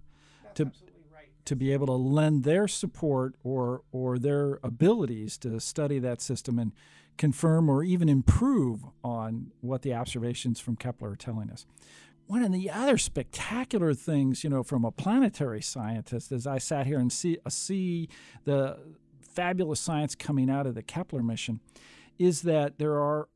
to, 0.57 0.71
to 1.47 1.55
be 1.55 1.71
able 1.71 1.87
to 1.87 1.93
lend 1.93 2.43
their 2.43 2.67
support 2.67 3.35
or, 3.41 3.81
or 3.93 4.19
their 4.19 4.59
abilities 4.63 5.37
to 5.37 5.59
study 5.61 5.97
that 5.97 6.21
system 6.21 6.59
and 6.59 6.73
confirm 7.17 7.69
or 7.69 7.83
even 7.83 8.09
improve 8.09 8.81
on 9.01 9.51
what 9.61 9.81
the 9.81 9.93
observations 9.93 10.59
from 10.59 10.75
Kepler 10.75 11.11
are 11.11 11.15
telling 11.15 11.49
us. 11.49 11.65
One 12.25 12.43
of 12.43 12.51
the 12.51 12.69
other 12.69 12.97
spectacular 12.97 13.93
things, 13.93 14.43
you 14.43 14.49
know, 14.49 14.61
from 14.61 14.83
a 14.83 14.91
planetary 14.91 15.61
scientist, 15.61 16.33
as 16.33 16.45
I 16.45 16.57
sat 16.57 16.85
here 16.85 16.99
and 16.99 17.11
see, 17.11 17.37
uh, 17.45 17.49
see 17.49 18.09
the 18.43 18.77
fabulous 19.21 19.79
science 19.79 20.15
coming 20.15 20.49
out 20.49 20.67
of 20.67 20.75
the 20.75 20.83
Kepler 20.83 21.23
mission, 21.23 21.61
is 22.19 22.41
that 22.41 22.77
there 22.77 22.99
are 22.99 23.29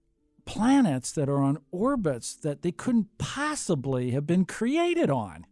planets 0.44 1.14
that 1.14 1.30
are 1.30 1.42
on 1.42 1.60
orbits 1.72 2.34
that 2.34 2.62
they 2.62 2.74
couldn't 2.74 3.18
possibly 3.18 4.12
have 4.12 4.28
been 4.28 4.44
created 4.44 5.10
on. 5.10 5.46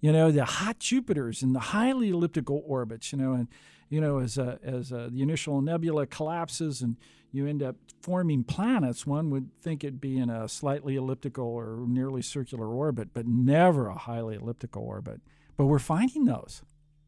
You 0.00 0.12
know, 0.12 0.30
the 0.30 0.44
hot 0.44 0.78
Jupiters 0.78 1.42
and 1.42 1.54
the 1.54 1.60
highly 1.60 2.10
elliptical 2.10 2.62
orbits, 2.66 3.12
you 3.12 3.18
know, 3.18 3.32
and, 3.34 3.48
you 3.88 4.00
know, 4.00 4.18
as, 4.18 4.38
uh, 4.38 4.56
as 4.62 4.92
uh, 4.92 5.08
the 5.12 5.22
initial 5.22 5.60
nebula 5.60 6.06
collapses 6.06 6.80
and 6.80 6.96
you 7.32 7.46
end 7.46 7.62
up 7.62 7.76
forming 8.00 8.42
planets, 8.42 9.06
one 9.06 9.30
would 9.30 9.50
think 9.60 9.84
it'd 9.84 10.00
be 10.00 10.18
in 10.18 10.30
a 10.30 10.48
slightly 10.48 10.96
elliptical 10.96 11.44
or 11.44 11.84
nearly 11.86 12.22
circular 12.22 12.66
orbit, 12.66 13.10
but 13.12 13.26
never 13.26 13.88
a 13.88 13.98
highly 13.98 14.36
elliptical 14.36 14.82
orbit. 14.82 15.20
But 15.56 15.66
we're 15.66 15.78
finding 15.78 16.24
those. 16.24 16.62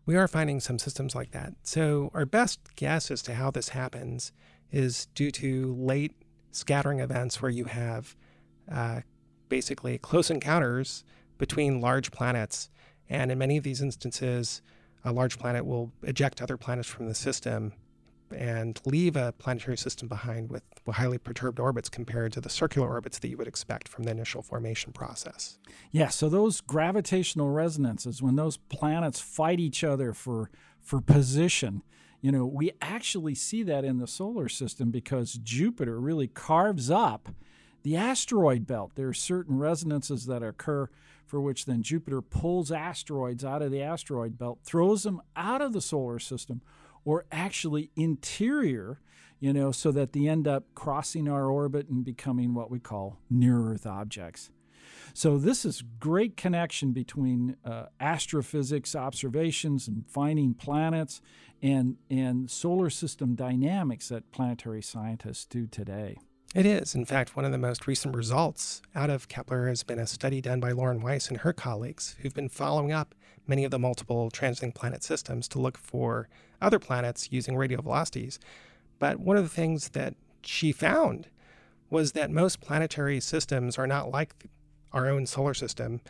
We 0.04 0.16
are 0.16 0.28
finding 0.28 0.60
some 0.60 0.78
systems 0.78 1.14
like 1.14 1.30
that. 1.30 1.54
So, 1.62 2.10
our 2.12 2.26
best 2.26 2.60
guess 2.76 3.10
as 3.10 3.22
to 3.22 3.34
how 3.34 3.50
this 3.50 3.70
happens 3.70 4.32
is 4.70 5.06
due 5.14 5.30
to 5.30 5.74
late 5.78 6.12
scattering 6.50 7.00
events 7.00 7.40
where 7.40 7.50
you 7.50 7.64
have 7.64 8.16
uh, 8.70 9.00
basically 9.48 9.98
close 9.98 10.30
encounters 10.30 11.04
between 11.38 11.80
large 11.80 12.10
planets. 12.10 12.68
And 13.08 13.30
in 13.30 13.38
many 13.38 13.56
of 13.56 13.64
these 13.64 13.82
instances, 13.82 14.62
a 15.04 15.12
large 15.12 15.38
planet 15.38 15.66
will 15.66 15.92
eject 16.02 16.40
other 16.40 16.56
planets 16.56 16.88
from 16.88 17.06
the 17.06 17.14
system 17.14 17.72
and 18.34 18.80
leave 18.86 19.14
a 19.16 19.32
planetary 19.32 19.76
system 19.76 20.08
behind 20.08 20.50
with 20.50 20.62
highly 20.88 21.18
perturbed 21.18 21.60
orbits 21.60 21.88
compared 21.88 22.32
to 22.32 22.40
the 22.40 22.48
circular 22.48 22.88
orbits 22.88 23.18
that 23.18 23.28
you 23.28 23.36
would 23.36 23.46
expect 23.46 23.88
from 23.88 24.04
the 24.04 24.10
initial 24.10 24.42
formation 24.42 24.92
process. 24.92 25.58
Yeah, 25.90 26.08
so 26.08 26.28
those 26.28 26.60
gravitational 26.60 27.50
resonances, 27.50 28.22
when 28.22 28.36
those 28.36 28.56
planets 28.56 29.20
fight 29.20 29.60
each 29.60 29.84
other 29.84 30.12
for, 30.12 30.50
for 30.80 31.00
position, 31.00 31.82
you 32.20 32.32
know, 32.32 32.46
we 32.46 32.72
actually 32.80 33.34
see 33.34 33.62
that 33.64 33.84
in 33.84 33.98
the 33.98 34.06
solar 34.06 34.48
system 34.48 34.90
because 34.90 35.34
Jupiter 35.34 36.00
really 36.00 36.28
carves 36.28 36.90
up 36.90 37.28
the 37.82 37.96
asteroid 37.96 38.66
belt. 38.66 38.92
There 38.94 39.08
are 39.08 39.14
certain 39.14 39.58
resonances 39.58 40.26
that 40.26 40.42
occur 40.42 40.88
for 41.26 41.40
which 41.40 41.64
then 41.64 41.82
Jupiter 41.82 42.20
pulls 42.20 42.70
asteroids 42.70 43.44
out 43.44 43.62
of 43.62 43.70
the 43.70 43.82
asteroid 43.82 44.38
belt, 44.38 44.58
throws 44.64 45.02
them 45.02 45.22
out 45.34 45.62
of 45.62 45.72
the 45.72 45.80
solar 45.80 46.18
system 46.18 46.60
or 47.04 47.24
actually 47.32 47.90
interior, 47.96 49.00
you 49.40 49.52
know, 49.52 49.72
so 49.72 49.90
that 49.92 50.12
they 50.12 50.26
end 50.26 50.46
up 50.46 50.64
crossing 50.74 51.28
our 51.28 51.50
orbit 51.50 51.88
and 51.88 52.04
becoming 52.04 52.54
what 52.54 52.70
we 52.70 52.78
call 52.78 53.18
near 53.30 53.60
Earth 53.72 53.86
objects. 53.86 54.50
So 55.14 55.38
this 55.38 55.64
is 55.64 55.82
great 55.98 56.36
connection 56.36 56.92
between 56.92 57.56
uh, 57.64 57.86
astrophysics 58.00 58.94
observations 58.94 59.88
and 59.88 60.06
finding 60.06 60.54
planets 60.54 61.20
and 61.62 61.96
and 62.10 62.50
solar 62.50 62.90
system 62.90 63.34
dynamics 63.34 64.08
that 64.08 64.32
planetary 64.32 64.82
scientists 64.82 65.44
do 65.44 65.66
today. 65.66 66.18
It 66.54 66.66
is. 66.66 66.94
In 66.94 67.06
fact, 67.06 67.34
one 67.34 67.46
of 67.46 67.52
the 67.52 67.56
most 67.56 67.86
recent 67.86 68.14
results 68.14 68.82
out 68.94 69.08
of 69.08 69.26
Kepler 69.26 69.68
has 69.68 69.82
been 69.82 69.98
a 69.98 70.06
study 70.06 70.42
done 70.42 70.60
by 70.60 70.72
Lauren 70.72 71.00
Weiss 71.00 71.28
and 71.28 71.38
her 71.38 71.54
colleagues 71.54 72.14
who've 72.20 72.34
been 72.34 72.50
following 72.50 72.92
up 72.92 73.14
many 73.46 73.64
of 73.64 73.70
the 73.70 73.78
multiple 73.78 74.30
transiting 74.30 74.74
planet 74.74 75.02
systems 75.02 75.48
to 75.48 75.58
look 75.58 75.78
for 75.78 76.28
other 76.60 76.78
planets 76.78 77.32
using 77.32 77.56
radial 77.56 77.80
velocities. 77.80 78.38
But 78.98 79.18
one 79.18 79.38
of 79.38 79.44
the 79.44 79.48
things 79.48 79.90
that 79.90 80.14
she 80.42 80.72
found 80.72 81.28
was 81.88 82.12
that 82.12 82.30
most 82.30 82.60
planetary 82.60 83.18
systems 83.18 83.78
are 83.78 83.86
not 83.86 84.10
like 84.10 84.34
our 84.92 85.08
own 85.08 85.24
solar 85.24 85.54
system. 85.54 86.02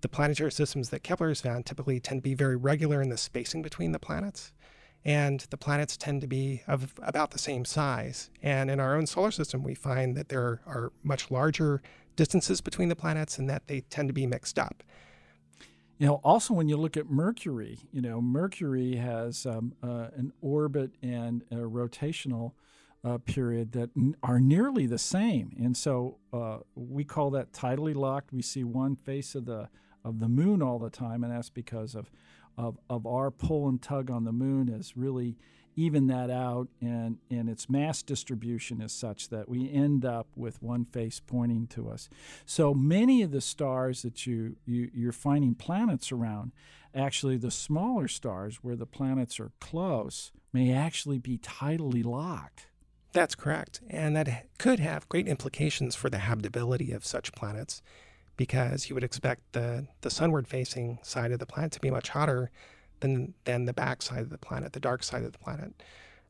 The 0.00 0.08
planetary 0.08 0.52
systems 0.52 0.88
that 0.88 1.02
Kepler 1.02 1.28
has 1.28 1.42
found 1.42 1.66
typically 1.66 2.00
tend 2.00 2.20
to 2.20 2.28
be 2.28 2.34
very 2.34 2.56
regular 2.56 3.02
in 3.02 3.10
the 3.10 3.18
spacing 3.18 3.60
between 3.60 3.92
the 3.92 3.98
planets. 3.98 4.52
And 5.06 5.46
the 5.50 5.56
planets 5.56 5.96
tend 5.96 6.20
to 6.22 6.26
be 6.26 6.62
of 6.66 6.92
about 7.00 7.30
the 7.30 7.38
same 7.38 7.64
size. 7.64 8.28
And 8.42 8.68
in 8.68 8.80
our 8.80 8.96
own 8.96 9.06
solar 9.06 9.30
system, 9.30 9.62
we 9.62 9.76
find 9.76 10.16
that 10.16 10.30
there 10.30 10.60
are 10.66 10.92
much 11.04 11.30
larger 11.30 11.80
distances 12.16 12.60
between 12.60 12.88
the 12.88 12.96
planets 12.96 13.38
and 13.38 13.48
that 13.48 13.68
they 13.68 13.82
tend 13.82 14.08
to 14.08 14.12
be 14.12 14.26
mixed 14.26 14.58
up. 14.58 14.82
You 15.98 16.08
know, 16.08 16.20
also 16.24 16.54
when 16.54 16.68
you 16.68 16.76
look 16.76 16.96
at 16.96 17.08
Mercury, 17.08 17.78
you 17.92 18.02
know, 18.02 18.20
Mercury 18.20 18.96
has 18.96 19.46
um, 19.46 19.74
uh, 19.80 20.08
an 20.16 20.32
orbit 20.42 20.90
and 21.02 21.42
a 21.52 21.56
rotational 21.56 22.52
uh, 23.04 23.18
period 23.18 23.70
that 23.72 23.90
n- 23.96 24.16
are 24.24 24.40
nearly 24.40 24.86
the 24.86 24.98
same, 24.98 25.54
and 25.56 25.76
so 25.76 26.18
uh, 26.32 26.58
we 26.74 27.04
call 27.04 27.30
that 27.30 27.52
tidally 27.52 27.94
locked. 27.94 28.32
We 28.32 28.42
see 28.42 28.64
one 28.64 28.96
face 28.96 29.36
of 29.36 29.44
the 29.44 29.68
of 30.04 30.18
the 30.18 30.28
moon 30.28 30.62
all 30.62 30.78
the 30.78 30.90
time, 30.90 31.22
and 31.22 31.32
that's 31.32 31.50
because 31.50 31.94
of 31.94 32.10
of, 32.56 32.78
of 32.88 33.06
our 33.06 33.30
pull 33.30 33.68
and 33.68 33.80
tug 33.80 34.10
on 34.10 34.24
the 34.24 34.32
moon 34.32 34.68
is 34.68 34.96
really 34.96 35.36
even 35.78 36.06
that 36.06 36.30
out, 36.30 36.68
and, 36.80 37.18
and 37.30 37.50
its 37.50 37.68
mass 37.68 38.02
distribution 38.02 38.80
is 38.80 38.92
such 38.92 39.28
that 39.28 39.46
we 39.46 39.70
end 39.70 40.06
up 40.06 40.26
with 40.34 40.62
one 40.62 40.86
face 40.86 41.20
pointing 41.20 41.66
to 41.66 41.90
us. 41.90 42.08
So 42.46 42.72
many 42.72 43.20
of 43.22 43.30
the 43.30 43.42
stars 43.42 44.00
that 44.00 44.26
you, 44.26 44.56
you, 44.64 44.90
you're 44.94 45.12
finding 45.12 45.54
planets 45.54 46.10
around, 46.10 46.52
actually, 46.94 47.36
the 47.36 47.50
smaller 47.50 48.08
stars 48.08 48.60
where 48.62 48.74
the 48.74 48.86
planets 48.86 49.38
are 49.38 49.52
close, 49.60 50.32
may 50.50 50.72
actually 50.72 51.18
be 51.18 51.36
tidally 51.36 52.02
locked. 52.02 52.68
That's 53.12 53.34
correct. 53.34 53.80
And 53.90 54.16
that 54.16 54.46
could 54.58 54.80
have 54.80 55.08
great 55.10 55.28
implications 55.28 55.94
for 55.94 56.08
the 56.08 56.18
habitability 56.18 56.92
of 56.92 57.04
such 57.04 57.32
planets 57.32 57.82
because 58.36 58.88
you 58.88 58.94
would 58.94 59.04
expect 59.04 59.52
the, 59.52 59.86
the 60.02 60.10
sunward 60.10 60.46
facing 60.46 60.98
side 61.02 61.32
of 61.32 61.38
the 61.38 61.46
planet 61.46 61.72
to 61.72 61.80
be 61.80 61.90
much 61.90 62.10
hotter 62.10 62.50
than 63.00 63.34
than 63.44 63.64
the 63.66 63.72
back 63.72 64.02
side 64.02 64.20
of 64.20 64.30
the 64.30 64.38
planet, 64.38 64.72
the 64.72 64.80
dark 64.80 65.02
side 65.02 65.22
of 65.22 65.32
the 65.32 65.38
planet. 65.38 65.82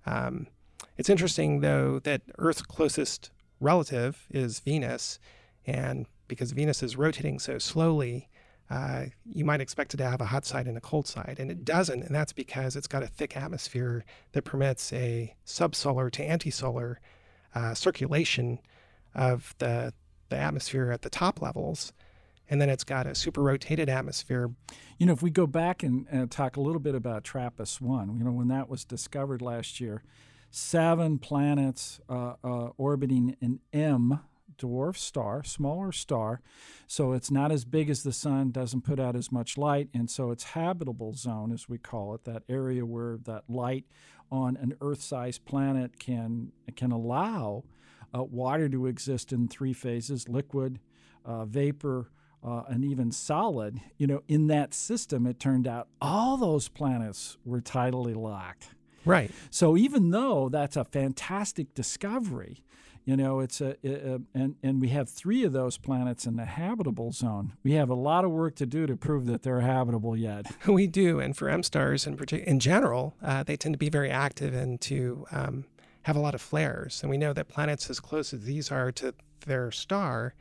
Um, 0.05 0.49
it's 0.97 1.11
interesting 1.11 1.61
though 1.61 1.99
that 2.01 2.23
Earth's 2.39 2.63
closest 2.63 3.31
relative 3.61 4.27
is 4.31 4.61
Venus, 4.61 5.19
and 5.67 6.07
because 6.29 6.53
Venus 6.53 6.83
is 6.83 6.97
rotating 6.97 7.39
so 7.39 7.59
slowly, 7.59 8.29
uh, 8.69 9.07
you 9.25 9.45
might 9.45 9.61
expect 9.61 9.95
it 9.95 9.99
to 9.99 10.09
have 10.09 10.21
a 10.21 10.27
hot 10.27 10.45
side 10.45 10.67
and 10.67 10.77
a 10.77 10.81
cold 10.81 11.07
side, 11.07 11.37
and 11.39 11.51
it 11.51 11.65
doesn't, 11.65 12.03
and 12.03 12.15
that's 12.15 12.33
because 12.33 12.77
it's 12.77 12.89
got 12.89 13.03
a 13.03 13.07
thick 13.07 13.37
atmosphere 13.37 14.05
that 14.33 14.43
permits 14.43 14.93
a 14.93 15.35
subsolar 15.47 16.11
to 16.11 16.29
antisolar 16.29 17.01
uh, 17.55 17.75
circulation 17.75 18.59
of 19.15 19.55
the 19.59 19.93
the 20.29 20.37
atmosphere 20.37 20.91
at 20.91 21.03
the 21.03 21.11
top 21.11 21.41
levels 21.41 21.93
and 22.49 22.61
then 22.61 22.69
it's 22.69 22.85
got 22.85 23.07
a 23.07 23.15
super 23.15 23.43
rotated 23.43 23.89
atmosphere. 23.89 24.51
You 24.99 25.07
know, 25.07 25.13
if 25.13 25.23
we 25.23 25.31
go 25.31 25.47
back 25.47 25.83
and, 25.83 26.07
and 26.11 26.31
talk 26.31 26.57
a 26.57 26.61
little 26.61 26.81
bit 26.81 26.95
about 26.95 27.25
TRAPPIST 27.25 27.81
1, 27.81 28.17
you 28.17 28.25
know, 28.25 28.31
when 28.31 28.49
that 28.49 28.69
was 28.69 28.85
discovered 28.85 29.43
last 29.43 29.81
year, 29.81 30.03
seven 30.51 31.19
planets 31.19 32.01
uh, 32.09 32.35
uh, 32.45 32.69
orbiting 32.77 33.37
an 33.41 33.61
M 33.73 34.21
dwarf 34.59 34.97
star, 34.97 35.45
smaller 35.45 35.93
star. 35.93 36.41
So 36.87 37.13
it's 37.13 37.31
not 37.31 37.53
as 37.53 37.65
big 37.65 37.91
as 37.91 38.03
the 38.03 38.13
sun, 38.13 38.53
doesn't 38.53 38.83
put 38.83 38.99
out 38.99 39.17
as 39.17 39.31
much 39.31 39.59
light, 39.59 39.89
and 39.93 40.11
so 40.11 40.31
its 40.31 40.45
habitable 40.45 41.13
zone, 41.13 41.53
as 41.53 41.69
we 41.69 41.77
call 41.77 42.15
it, 42.15 42.25
that 42.25 42.43
area 42.49 42.87
where 42.87 43.19
that 43.25 43.45
light 43.49 43.85
on 44.31 44.57
an 44.57 44.75
Earth-sized 44.81 45.45
planet 45.45 45.99
can 45.99 46.53
can 46.75 46.91
allow 46.91 47.65
uh, 48.15 48.23
water 48.25 48.69
to 48.69 48.87
exist 48.87 49.33
in 49.33 49.49
three 49.49 49.73
phases: 49.73 50.29
liquid, 50.29 50.81
uh, 51.25 51.45
vapor, 51.45 52.11
uh, 52.47 52.63
and 52.69 52.85
even 52.85 53.11
solid, 53.11 53.81
you 53.99 54.07
know, 54.07 54.23
in 54.29 54.47
that 54.47 54.73
system, 54.73 55.27
it 55.27 55.41
turned 55.41 55.67
out 55.67 55.89
all 56.01 56.37
those 56.37 56.69
planets 56.69 57.37
were 57.45 57.61
tidally 57.61 58.15
locked. 58.15 58.69
Right. 59.05 59.31
So 59.51 59.77
even 59.77 60.11
though 60.11 60.49
that's 60.49 60.77
a 60.77 60.85
fantastic 60.85 61.75
discovery, 61.75 62.65
you 63.05 63.17
know, 63.17 63.39
it's 63.39 63.61
a, 63.61 63.77
a, 63.85 64.21
and 64.35 64.57
and 64.65 64.81
we 64.81 64.89
have 64.89 65.09
three 65.09 65.45
of 65.45 65.53
those 65.53 65.79
planets 65.79 66.27
in 66.27 66.35
the 66.35 66.45
habitable 66.45 67.13
zone. 67.13 67.53
We 67.63 67.73
have 67.73 67.89
a 67.89 67.95
lot 67.95 68.25
of 68.25 68.33
work 68.33 68.57
to 68.57 68.67
do 68.67 68.85
to 68.87 68.97
prove 68.97 69.27
that 69.27 69.43
they're 69.43 69.61
habitable 69.61 70.17
yet. 70.17 70.47
We 70.67 70.89
do, 70.89 71.21
and 71.21 71.37
for 71.37 71.49
M 71.49 71.63
stars 71.63 72.07
in 72.07 72.17
particular, 72.17 72.51
in 72.51 72.59
general, 72.59 73.15
uh, 73.23 73.45
they 73.45 73.57
tend 73.57 73.75
to 73.75 73.79
be 73.79 73.89
very 73.89 74.11
active 74.11 74.53
and 74.55 74.81
to 74.83 75.25
um, 75.31 75.65
have 76.07 76.15
a 76.15 76.21
lot 76.21 76.37
of 76.37 76.41
flares. 76.41 77.01
And 77.03 77.11
we 77.11 77.19
know 77.19 77.33
that 77.33 77.49
planets 77.49 77.91
as 77.91 77.99
close 77.99 78.33
as 78.33 78.45
these 78.45 78.71
are 78.71 78.93
to 78.93 79.13
their 79.45 79.73
star 79.73 80.35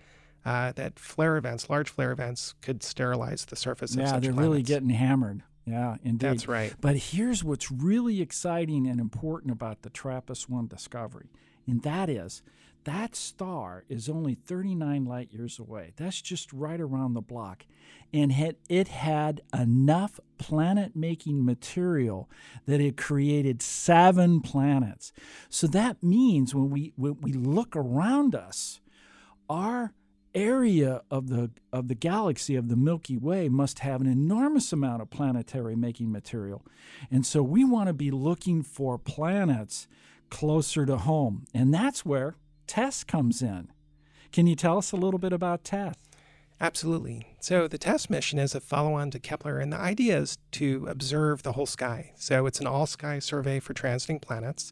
uh, 0.45 0.71
that 0.73 0.99
flare 0.99 1.38
events, 1.38 1.71
large 1.71 1.89
flare 1.89 2.12
events, 2.12 2.54
could 2.62 2.84
sterilize 2.84 3.45
the 3.45 3.56
surface 3.56 3.95
yeah, 3.95 4.04
of 4.04 4.10
such 4.10 4.21
they're 4.21 4.32
planets. 4.32 4.47
really 4.47 4.62
getting 4.62 4.91
hammered. 4.91 5.41
Yeah, 5.65 5.95
indeed. 6.04 6.19
That's 6.19 6.47
right. 6.47 6.71
But 6.80 6.97
here's 6.97 7.43
what's 7.43 7.71
really 7.71 8.21
exciting 8.21 8.86
and 8.86 8.99
important 8.99 9.51
about 9.51 9.82
the 9.82 9.89
TRAPPIST 9.89 10.47
1 10.47 10.67
discovery, 10.67 11.32
and 11.65 11.82
that 11.82 12.10
is 12.10 12.43
that 12.85 13.15
star 13.15 13.83
is 13.89 14.07
only 14.09 14.35
39 14.35 15.05
light 15.05 15.31
years 15.31 15.59
away. 15.59 15.93
That's 15.97 16.21
just 16.21 16.53
right 16.53 16.79
around 16.79 17.13
the 17.13 17.21
block. 17.21 17.65
And 18.13 18.31
had, 18.31 18.55
it 18.69 18.87
had 18.87 19.41
enough 19.53 20.19
planet 20.37 20.95
making 20.95 21.43
material 21.43 22.29
that 22.65 22.79
it 22.79 22.95
created 22.95 23.61
seven 23.61 24.39
planets. 24.39 25.11
So 25.49 25.67
that 25.67 26.01
means 26.01 26.55
when 26.55 26.69
we, 26.69 26.93
when 26.95 27.19
we 27.21 27.33
look 27.33 27.75
around 27.75 28.35
us, 28.35 28.79
our 29.49 29.93
area 30.33 31.01
of 31.09 31.29
the 31.29 31.49
of 31.71 31.87
the 31.87 31.95
galaxy 31.95 32.57
of 32.57 32.67
the 32.67 32.75
Milky 32.75 33.15
Way 33.15 33.47
must 33.47 33.79
have 33.79 34.01
an 34.01 34.07
enormous 34.07 34.73
amount 34.73 35.01
of 35.01 35.09
planetary 35.09 35.77
making 35.77 36.11
material. 36.11 36.65
And 37.09 37.25
so 37.25 37.41
we 37.41 37.63
want 37.63 37.87
to 37.87 37.93
be 37.93 38.11
looking 38.11 38.61
for 38.61 38.97
planets 38.97 39.87
closer 40.29 40.85
to 40.85 40.97
home. 40.97 41.45
And 41.53 41.73
that's 41.73 42.05
where 42.05 42.35
TESS 42.67 43.04
comes 43.04 43.41
in. 43.41 43.69
Can 44.32 44.47
you 44.47 44.56
tell 44.56 44.78
us 44.78 44.91
a 44.91 44.97
little 44.97 45.19
bit 45.19 45.34
about 45.34 45.63
TESS? 45.63 45.95
Absolutely. 46.60 47.36
So 47.41 47.67
the 47.67 47.78
TESS 47.78 48.10
mission 48.10 48.39
is 48.39 48.56
a 48.56 48.62
follow-on 48.62 49.12
to 49.12 49.19
Kepler, 49.19 49.60
and 49.60 49.73
the 49.73 49.78
idea 49.78 50.17
is 50.17 50.38
to 50.54 50.88
observe 50.88 51.43
the 51.43 51.51
whole 51.54 51.65
sky. 51.65 52.13
So 52.15 52.45
it's 52.45 52.62
an 52.62 52.67
all-sky 52.67 53.19
survey 53.19 53.60
for 53.60 53.73
transiting 53.73 54.21
planets. 54.21 54.71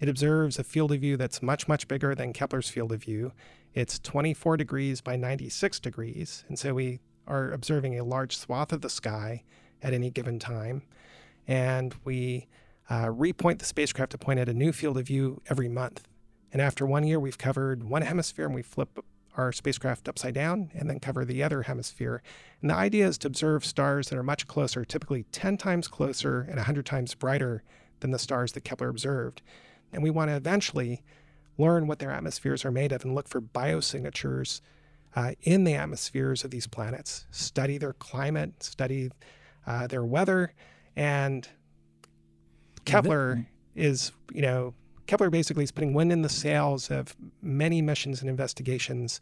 It 0.00 0.08
observes 0.08 0.58
a 0.58 0.64
field 0.64 0.90
of 0.90 1.00
view 1.00 1.16
that's 1.16 1.40
much, 1.40 1.68
much 1.68 1.86
bigger 1.86 2.14
than 2.14 2.32
Kepler's 2.32 2.68
field 2.68 2.90
of 2.90 3.04
view. 3.04 3.32
It's 3.72 4.00
24 4.00 4.56
degrees 4.56 5.00
by 5.00 5.14
96 5.14 5.78
degrees. 5.78 6.44
And 6.48 6.58
so 6.58 6.74
we 6.74 6.98
are 7.28 7.52
observing 7.52 7.96
a 7.98 8.04
large 8.04 8.36
swath 8.36 8.72
of 8.72 8.80
the 8.80 8.90
sky 8.90 9.44
at 9.80 9.94
any 9.94 10.10
given 10.10 10.40
time. 10.40 10.82
And 11.46 11.94
we 12.04 12.48
uh, 12.90 13.06
repoint 13.06 13.60
the 13.60 13.64
spacecraft 13.64 14.10
to 14.10 14.18
point 14.18 14.40
at 14.40 14.48
a 14.48 14.54
new 14.54 14.72
field 14.72 14.98
of 14.98 15.06
view 15.06 15.40
every 15.48 15.68
month. 15.68 16.02
And 16.52 16.60
after 16.60 16.84
one 16.86 17.04
year, 17.04 17.18
we've 17.18 17.38
covered 17.38 17.82
one 17.82 18.02
hemisphere 18.02 18.46
and 18.46 18.54
we 18.54 18.62
flip 18.62 19.04
our 19.36 19.52
spacecraft 19.52 20.08
upside 20.08 20.34
down 20.34 20.70
and 20.74 20.88
then 20.88 21.00
cover 21.00 21.24
the 21.24 21.42
other 21.42 21.62
hemisphere. 21.62 22.22
And 22.60 22.68
the 22.68 22.74
idea 22.74 23.06
is 23.06 23.16
to 23.18 23.28
observe 23.28 23.64
stars 23.64 24.08
that 24.08 24.18
are 24.18 24.22
much 24.22 24.46
closer, 24.46 24.84
typically 24.84 25.24
10 25.32 25.56
times 25.56 25.88
closer 25.88 26.42
and 26.42 26.56
100 26.56 26.84
times 26.84 27.14
brighter 27.14 27.62
than 28.00 28.10
the 28.10 28.18
stars 28.18 28.52
that 28.52 28.64
Kepler 28.64 28.88
observed. 28.88 29.40
And 29.92 30.02
we 30.02 30.10
want 30.10 30.30
to 30.30 30.36
eventually 30.36 31.02
learn 31.56 31.86
what 31.86 31.98
their 31.98 32.10
atmospheres 32.10 32.64
are 32.64 32.70
made 32.70 32.92
of 32.92 33.04
and 33.04 33.14
look 33.14 33.28
for 33.28 33.40
biosignatures 33.40 34.60
uh, 35.14 35.32
in 35.42 35.64
the 35.64 35.74
atmospheres 35.74 36.44
of 36.44 36.50
these 36.50 36.66
planets, 36.66 37.26
study 37.30 37.78
their 37.78 37.92
climate, 37.92 38.62
study 38.62 39.10
uh, 39.66 39.86
their 39.86 40.04
weather, 40.04 40.54
and 40.96 41.48
Kepler 42.84 43.46
is, 43.74 44.12
you 44.32 44.42
know, 44.42 44.74
Kepler 45.06 45.30
basically 45.30 45.64
is 45.64 45.72
putting 45.72 45.94
wind 45.94 46.12
in 46.12 46.22
the 46.22 46.28
sails 46.28 46.90
of 46.90 47.16
many 47.42 47.82
missions 47.82 48.20
and 48.20 48.30
investigations 48.30 49.20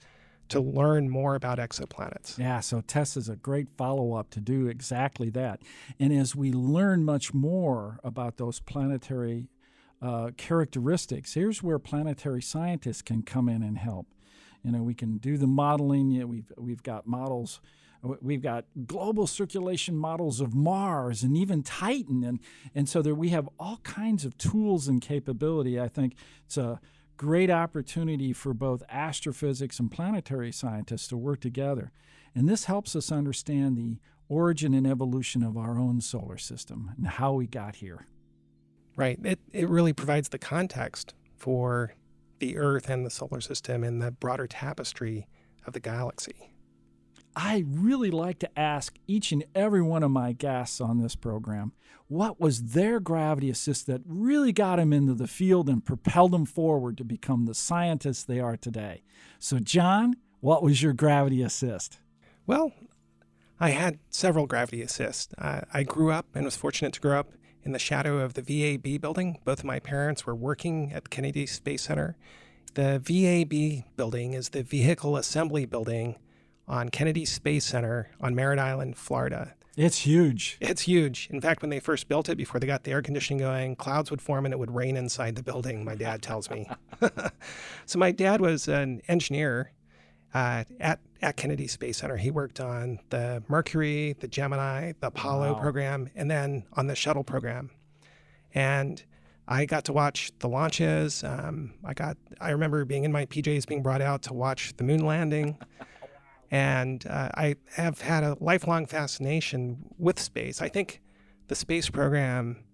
to 0.51 0.61
learn 0.61 1.09
more 1.09 1.35
about 1.35 1.59
exoplanets. 1.59 2.37
Yeah, 2.37 2.61
so 2.61 2.81
TESS 2.81 3.17
is 3.17 3.29
a 3.29 3.37
great 3.37 3.69
follow 3.77 4.15
up 4.15 4.31
to 4.31 4.41
do 4.41 4.67
exactly 4.67 5.31
that. 5.31 5.61
And 5.99 6.13
as 6.13 6.35
we 6.35 6.53
learn 6.53 7.05
much 7.05 7.33
more 7.33 7.99
about 8.03 8.37
those 8.37 8.61
planetary 8.61 9.49
uh, 10.03 10.33
characteristics, 10.37 11.35
here's 11.35 11.63
where 11.63 11.79
planetary 11.79 12.43
scientists 12.43 13.03
can 13.03 13.23
come 13.23 13.49
in 13.49 13.63
and 13.63 13.79
help. 13.79 14.09
You 14.65 14.73
know, 14.73 14.83
we 14.83 14.95
can 14.95 15.19
do 15.19 15.39
the 15.39 15.47
modeling. 15.47 16.11
You 16.11 16.21
know, 16.21 16.27
we've 16.27 16.53
we've 16.59 16.83
got 16.83 17.07
models. 17.07 17.61
We've 18.03 18.41
got 18.41 18.65
global 18.87 19.27
circulation 19.27 19.95
models 19.95 20.41
of 20.41 20.55
Mars 20.55 21.23
and 21.23 21.37
even 21.37 21.63
Titan, 21.63 22.25
and 22.25 22.41
and 22.75 22.89
so 22.89 23.03
there 23.03 23.15
we 23.15 23.29
have 23.29 23.49
all 23.59 23.79
kinds 23.79 24.25
of 24.25 24.39
tools 24.39 24.89
and 24.89 25.03
capability. 25.03 25.79
I 25.79 25.89
think 25.89 26.15
it's 26.47 26.57
a 26.57 26.81
great 27.19 27.51
opportunity 27.51 28.33
for 28.33 28.55
both 28.55 28.83
astrophysics 28.89 29.79
and 29.79 29.91
planetary 29.91 30.51
scientists 30.51 31.09
to 31.09 31.17
work 31.19 31.41
together, 31.41 31.93
and 32.35 32.49
this 32.49 32.65
helps 32.65 32.97
us 32.97 33.13
understand 33.13 33.77
the 33.77 33.99
origin 34.31 34.73
and 34.73 34.87
evolution 34.87 35.43
of 35.43 35.59
our 35.59 35.79
own 35.79 36.01
solar 36.01 36.39
system 36.39 36.93
and 36.97 37.07
how 37.07 37.33
we 37.35 37.47
got 37.47 37.77
here. 37.77 38.07
Right. 38.97 39.19
It 39.23 39.41
it 39.53 39.69
really 39.69 39.93
provides 39.93 40.31
the 40.31 40.39
context 40.39 41.15
for 41.37 41.95
the 42.39 42.57
Earth 42.57 42.89
and 42.89 43.05
the 43.05 43.11
solar 43.11 43.43
system 43.43 43.85
and 43.85 44.01
the 44.01 44.11
broader 44.11 44.47
tapestry 44.47 45.27
of 45.67 45.75
the 45.75 45.81
galaxy. 45.81 46.51
I 47.37 47.65
really 47.67 48.11
like 48.11 48.39
to 48.41 48.59
ask 48.59 48.99
each 49.07 49.33
and 49.33 49.45
every 49.55 49.83
one 49.83 50.03
of 50.03 50.11
my 50.11 50.33
guests 50.33 50.81
on 50.81 51.01
this 51.01 51.15
program 51.15 51.73
what 52.09 52.41
was 52.41 52.73
their 52.73 52.99
gravity 52.99 53.51
assist 53.51 53.87
that 53.87 54.01
really 54.05 54.51
got 54.51 54.77
them 54.77 54.93
into 54.93 55.15
the 55.15 55.29
field 55.29 55.69
and 55.69 55.85
propelled 55.85 56.33
them 56.33 56.45
forward 56.45 56.99
to 56.99 57.05
become 57.05 57.47
the 57.47 57.55
scientists 57.55 58.25
they 58.25 58.41
are 58.41 58.57
today. 58.57 59.05
So, 59.39 59.61
Jon, 59.61 60.17
what 60.41 60.61
was 60.61 60.83
your 60.83 60.93
gravity 60.93 61.41
assist? 61.41 62.01
Well, 62.49 62.73
I 63.61 63.71
had 63.71 64.01
several 64.09 64.49
gravity 64.49 64.83
assists. 64.83 65.33
Uh, 65.39 65.61
I 65.73 65.85
grew 65.85 66.11
up 66.11 66.27
and 66.35 66.45
was 66.45 66.57
fortunate 66.57 66.95
to 66.95 67.01
grow 67.01 67.21
up 67.21 67.31
in 67.63 67.71
the 67.71 67.79
shadow 67.79 68.19
of 68.19 68.35
the 68.35 68.43
VAB 68.43 69.01
building. 69.01 69.39
Both 69.45 69.61
of 69.61 69.67
my 69.67 69.79
parents 69.79 70.27
were 70.27 70.35
working 70.35 70.93
at 70.93 71.11
Kennedy 71.11 71.47
Space 71.47 71.83
Center. 71.83 72.17
The 72.75 72.99
VAB 72.99 73.85
building 73.97 74.33
is 74.35 74.49
the 74.49 74.65
Vehicle 74.65 75.17
Assembly 75.17 75.65
Building 75.65 76.17
on 76.71 76.89
Kennedy 76.89 77.25
Space 77.25 77.65
Center 77.65 78.09
on 78.21 78.35
Merritt 78.35 78.61
Island, 78.61 78.97
Florida. 78.97 79.55
It's 79.77 79.99
huge. 79.99 80.57
It's 80.61 80.83
huge. 80.83 81.29
In 81.31 81.41
fact, 81.41 81.63
when 81.63 81.71
they 81.71 81.81
first 81.81 82.09
built 82.09 82.29
it, 82.29 82.37
before 82.37 82.61
they 82.61 82.67
got 82.67 82.85
the 82.85 82.93
air 82.93 83.03
conditioning 83.03 83.39
going, 83.39 83.77
clouds 83.77 84.11
would 84.11 84.23
form 84.23 84.45
and 84.45 84.55
it 84.55 84.59
would 84.59 84.75
rain 84.75 84.97
inside 84.97 85.35
the 85.35 85.43
building, 85.43 85.85
my 85.85 85.95
dad 85.95 86.23
tells 86.23 86.49
me. 86.51 86.69
so, 87.87 87.99
my 87.99 88.13
dad 88.13 88.41
was 88.41 88.69
an 88.69 89.01
engineer 89.09 89.73
uh, 90.33 90.65
at, 90.79 91.01
at 91.23 91.37
Kennedy 91.37 91.67
Space 91.67 91.99
Center. 91.99 92.17
He 92.17 92.31
worked 92.31 92.61
on 92.61 93.01
the 93.11 93.43
Mercury, 93.49 94.17
the 94.21 94.29
Gemini, 94.29 94.93
the 95.01 95.09
Apollo 95.09 95.55
wow. 95.55 95.61
program, 95.61 96.11
and 96.15 96.31
then 96.31 96.65
on 96.75 96.87
the 96.87 96.95
shuttle 96.95 97.25
program. 97.25 97.71
And 98.55 99.03
I 99.49 99.67
got 99.67 99.85
to 99.87 99.93
watch 99.93 100.31
the 100.39 100.49
launches. 100.49 101.25
Um, 101.25 101.75
I 101.85 101.95
got 101.95 102.17
I 102.41 102.51
remember 102.51 102.85
being 102.85 103.05
in 103.05 103.13
my 103.13 103.27
PJs 103.27 103.67
being 103.67 103.83
brought 103.83 104.03
out 104.03 104.23
to 104.23 104.35
watch 104.35 104.77
the 104.77 104.85
moon 104.85 105.05
landing. 105.05 105.59
And 106.51 107.07
uh, 107.07 107.31
I 107.35 107.57
have 107.77 108.01
had 108.01 108.25
a 108.25 108.37
lifelong 108.41 108.87
fascination 108.87 109.95
with 109.99 110.19
space. 110.19 110.61
I 110.61 110.69
think 110.69 111.01
the 111.49 111.55
space 111.55 111.89
program 111.89 112.65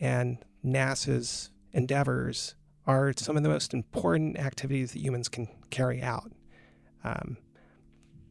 and 0.00 0.38
NASA's 0.64 1.50
endeavors 1.72 2.56
are 2.86 3.12
some 3.16 3.36
of 3.36 3.42
the 3.42 3.48
most 3.48 3.72
important 3.72 4.38
activities 4.38 4.92
that 4.92 5.00
humans 5.00 5.28
can 5.28 5.48
carry 5.70 6.02
out. 6.02 6.32
Um, 7.04 7.36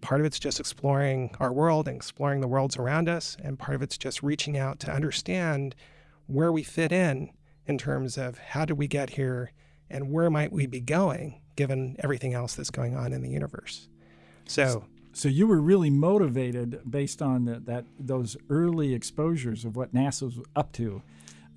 part 0.01 0.19
of 0.19 0.25
it's 0.25 0.39
just 0.39 0.60
exploring 0.60 1.34
our 1.39 1.54
world 1.54 1.88
and 1.88 1.95
exploring 1.95 2.41
the 2.41 2.47
worlds 2.47 2.75
around 2.75 3.08
us, 3.08 3.38
and 3.41 3.58
part 3.58 3.75
of 3.75 3.82
it's 3.82 3.97
just 3.97 4.21
reaching 4.21 4.58
out 4.58 4.80
to 4.82 4.91
understand 4.91 5.75
where 6.27 6.51
we 6.51 6.63
fit 6.63 6.91
in 6.91 7.32
in 7.65 7.77
terms 7.77 8.17
of 8.17 8.38
how 8.38 8.65
did 8.65 8.77
we 8.77 8.88
get 8.88 9.12
here 9.12 9.51
and 9.89 10.12
where 10.12 10.30
might 10.30 10.51
we 10.51 10.65
be 10.65 10.82
going 10.82 11.41
given 11.56 11.95
everything 11.99 12.34
else 12.34 12.56
that's 12.56 12.71
going 12.71 12.95
on 12.95 13.13
in 13.13 13.21
the 13.21 13.30
universe. 13.30 13.88
So, 14.52 14.86
so 15.14 15.30
you 15.30 15.48
were 15.48 15.62
really 15.62 15.90
motivated 15.90 16.82
based 16.90 17.22
on 17.22 17.46
the, 17.46 17.60
that 17.62 17.86
those 18.00 18.38
early 18.50 18.94
exposures 18.94 19.66
of 19.66 19.76
what 19.76 19.94
NASA 19.94 20.24
was 20.24 20.40
up 20.56 20.72
to, 20.74 21.02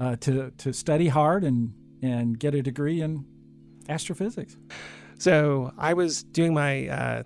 uh, 0.00 0.16
to 0.16 0.50
to 0.58 0.72
study 0.72 1.08
hard 1.08 1.44
and 1.44 1.72
and 2.02 2.38
get 2.38 2.54
a 2.54 2.62
degree 2.62 3.00
in 3.00 3.24
astrophysics. 3.88 4.56
So 5.18 5.72
I 5.78 5.94
was 5.94 6.22
doing 6.22 6.54
my 6.54 6.88
uh, 6.88 7.22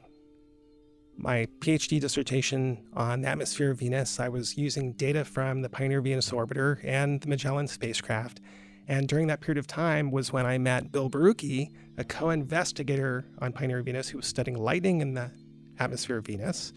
my 1.16 1.46
PhD 1.58 2.00
dissertation 2.00 2.86
on 2.94 3.22
the 3.22 3.28
atmosphere 3.28 3.72
of 3.72 3.80
Venus. 3.80 4.20
I 4.20 4.28
was 4.28 4.56
using 4.56 4.92
data 4.92 5.24
from 5.24 5.62
the 5.62 5.68
Pioneer 5.68 6.00
Venus 6.00 6.30
orbiter 6.30 6.78
and 6.84 7.20
the 7.20 7.28
Magellan 7.28 7.66
spacecraft. 7.66 8.40
And 8.86 9.06
during 9.06 9.26
that 9.26 9.40
period 9.40 9.58
of 9.58 9.66
time 9.66 10.10
was 10.10 10.32
when 10.32 10.46
I 10.46 10.56
met 10.56 10.92
Bill 10.92 11.10
Borucki, 11.10 11.72
a 11.98 12.04
co-investigator 12.04 13.26
on 13.40 13.52
Pioneer 13.52 13.82
Venus 13.82 14.08
who 14.08 14.18
was 14.18 14.26
studying 14.26 14.56
lightning 14.56 15.00
in 15.00 15.14
the 15.14 15.30
atmosphere 15.78 16.18
of 16.18 16.26
Venus. 16.26 16.72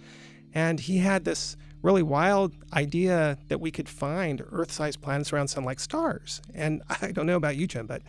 And 0.54 0.80
he 0.80 0.98
had 0.98 1.24
this 1.24 1.58
really 1.82 2.04
wild 2.04 2.54
idea 2.74 3.38
that 3.48 3.60
we 3.60 3.72
could 3.72 3.90
find 3.90 4.44
Earth-sized 4.52 5.02
planets 5.02 5.34
around 5.34 5.48
sun 5.48 5.64
like 5.64 5.80
stars. 5.80 6.42
And 6.54 6.82
I 7.02 7.12
don't 7.12 7.26
know 7.26 7.38
about 7.38 7.56
you, 7.56 7.68
Jim, 7.68 7.88
but 7.88 8.02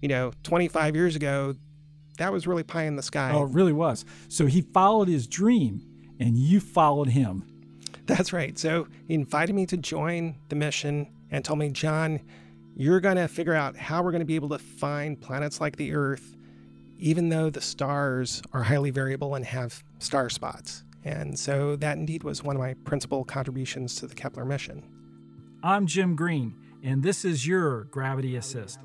you 0.00 0.08
know, 0.08 0.32
25 0.42 0.96
years 0.96 1.16
ago, 1.16 1.54
that 2.18 2.32
was 2.32 2.46
really 2.46 2.62
pie 2.62 2.84
in 2.84 2.96
the 2.96 3.02
sky. 3.02 3.32
Oh, 3.34 3.44
it 3.44 3.52
really 3.52 3.72
was. 3.72 4.04
So 4.28 4.46
he 4.46 4.60
followed 4.60 5.08
his 5.08 5.26
dream, 5.26 5.82
and 6.18 6.36
you 6.36 6.60
followed 6.60 7.08
him. 7.08 7.44
That's 8.06 8.32
right. 8.32 8.58
So 8.58 8.88
he 9.06 9.14
invited 9.14 9.54
me 9.54 9.66
to 9.66 9.76
join 9.76 10.36
the 10.48 10.56
mission 10.56 11.08
and 11.30 11.44
told 11.44 11.58
me, 11.58 11.70
Jon, 11.70 12.20
you're 12.76 13.00
going 13.00 13.16
to 13.16 13.28
figure 13.28 13.54
out 13.54 13.76
how 13.76 14.02
we're 14.02 14.10
going 14.10 14.20
to 14.20 14.26
be 14.26 14.34
able 14.34 14.48
to 14.50 14.58
find 14.58 15.20
planets 15.20 15.60
like 15.60 15.76
the 15.76 15.94
Earth, 15.94 16.36
even 17.00 17.30
though 17.30 17.48
the 17.48 17.60
stars 17.60 18.42
are 18.52 18.62
highly 18.62 18.90
variable 18.90 19.34
and 19.34 19.46
have 19.46 19.82
star 19.98 20.28
spots. 20.28 20.84
And 21.02 21.38
so 21.38 21.74
that 21.76 21.96
indeed 21.96 22.22
was 22.22 22.44
one 22.44 22.56
of 22.56 22.60
my 22.60 22.74
principal 22.84 23.24
contributions 23.24 23.94
to 23.96 24.06
the 24.06 24.14
Kepler 24.14 24.44
mission. 24.44 24.82
I'm 25.62 25.86
Jim 25.86 26.14
Green, 26.14 26.54
and 26.82 27.02
this 27.02 27.24
is 27.24 27.46
your 27.46 27.84
Gravity 27.84 28.36
Assist. 28.36 28.78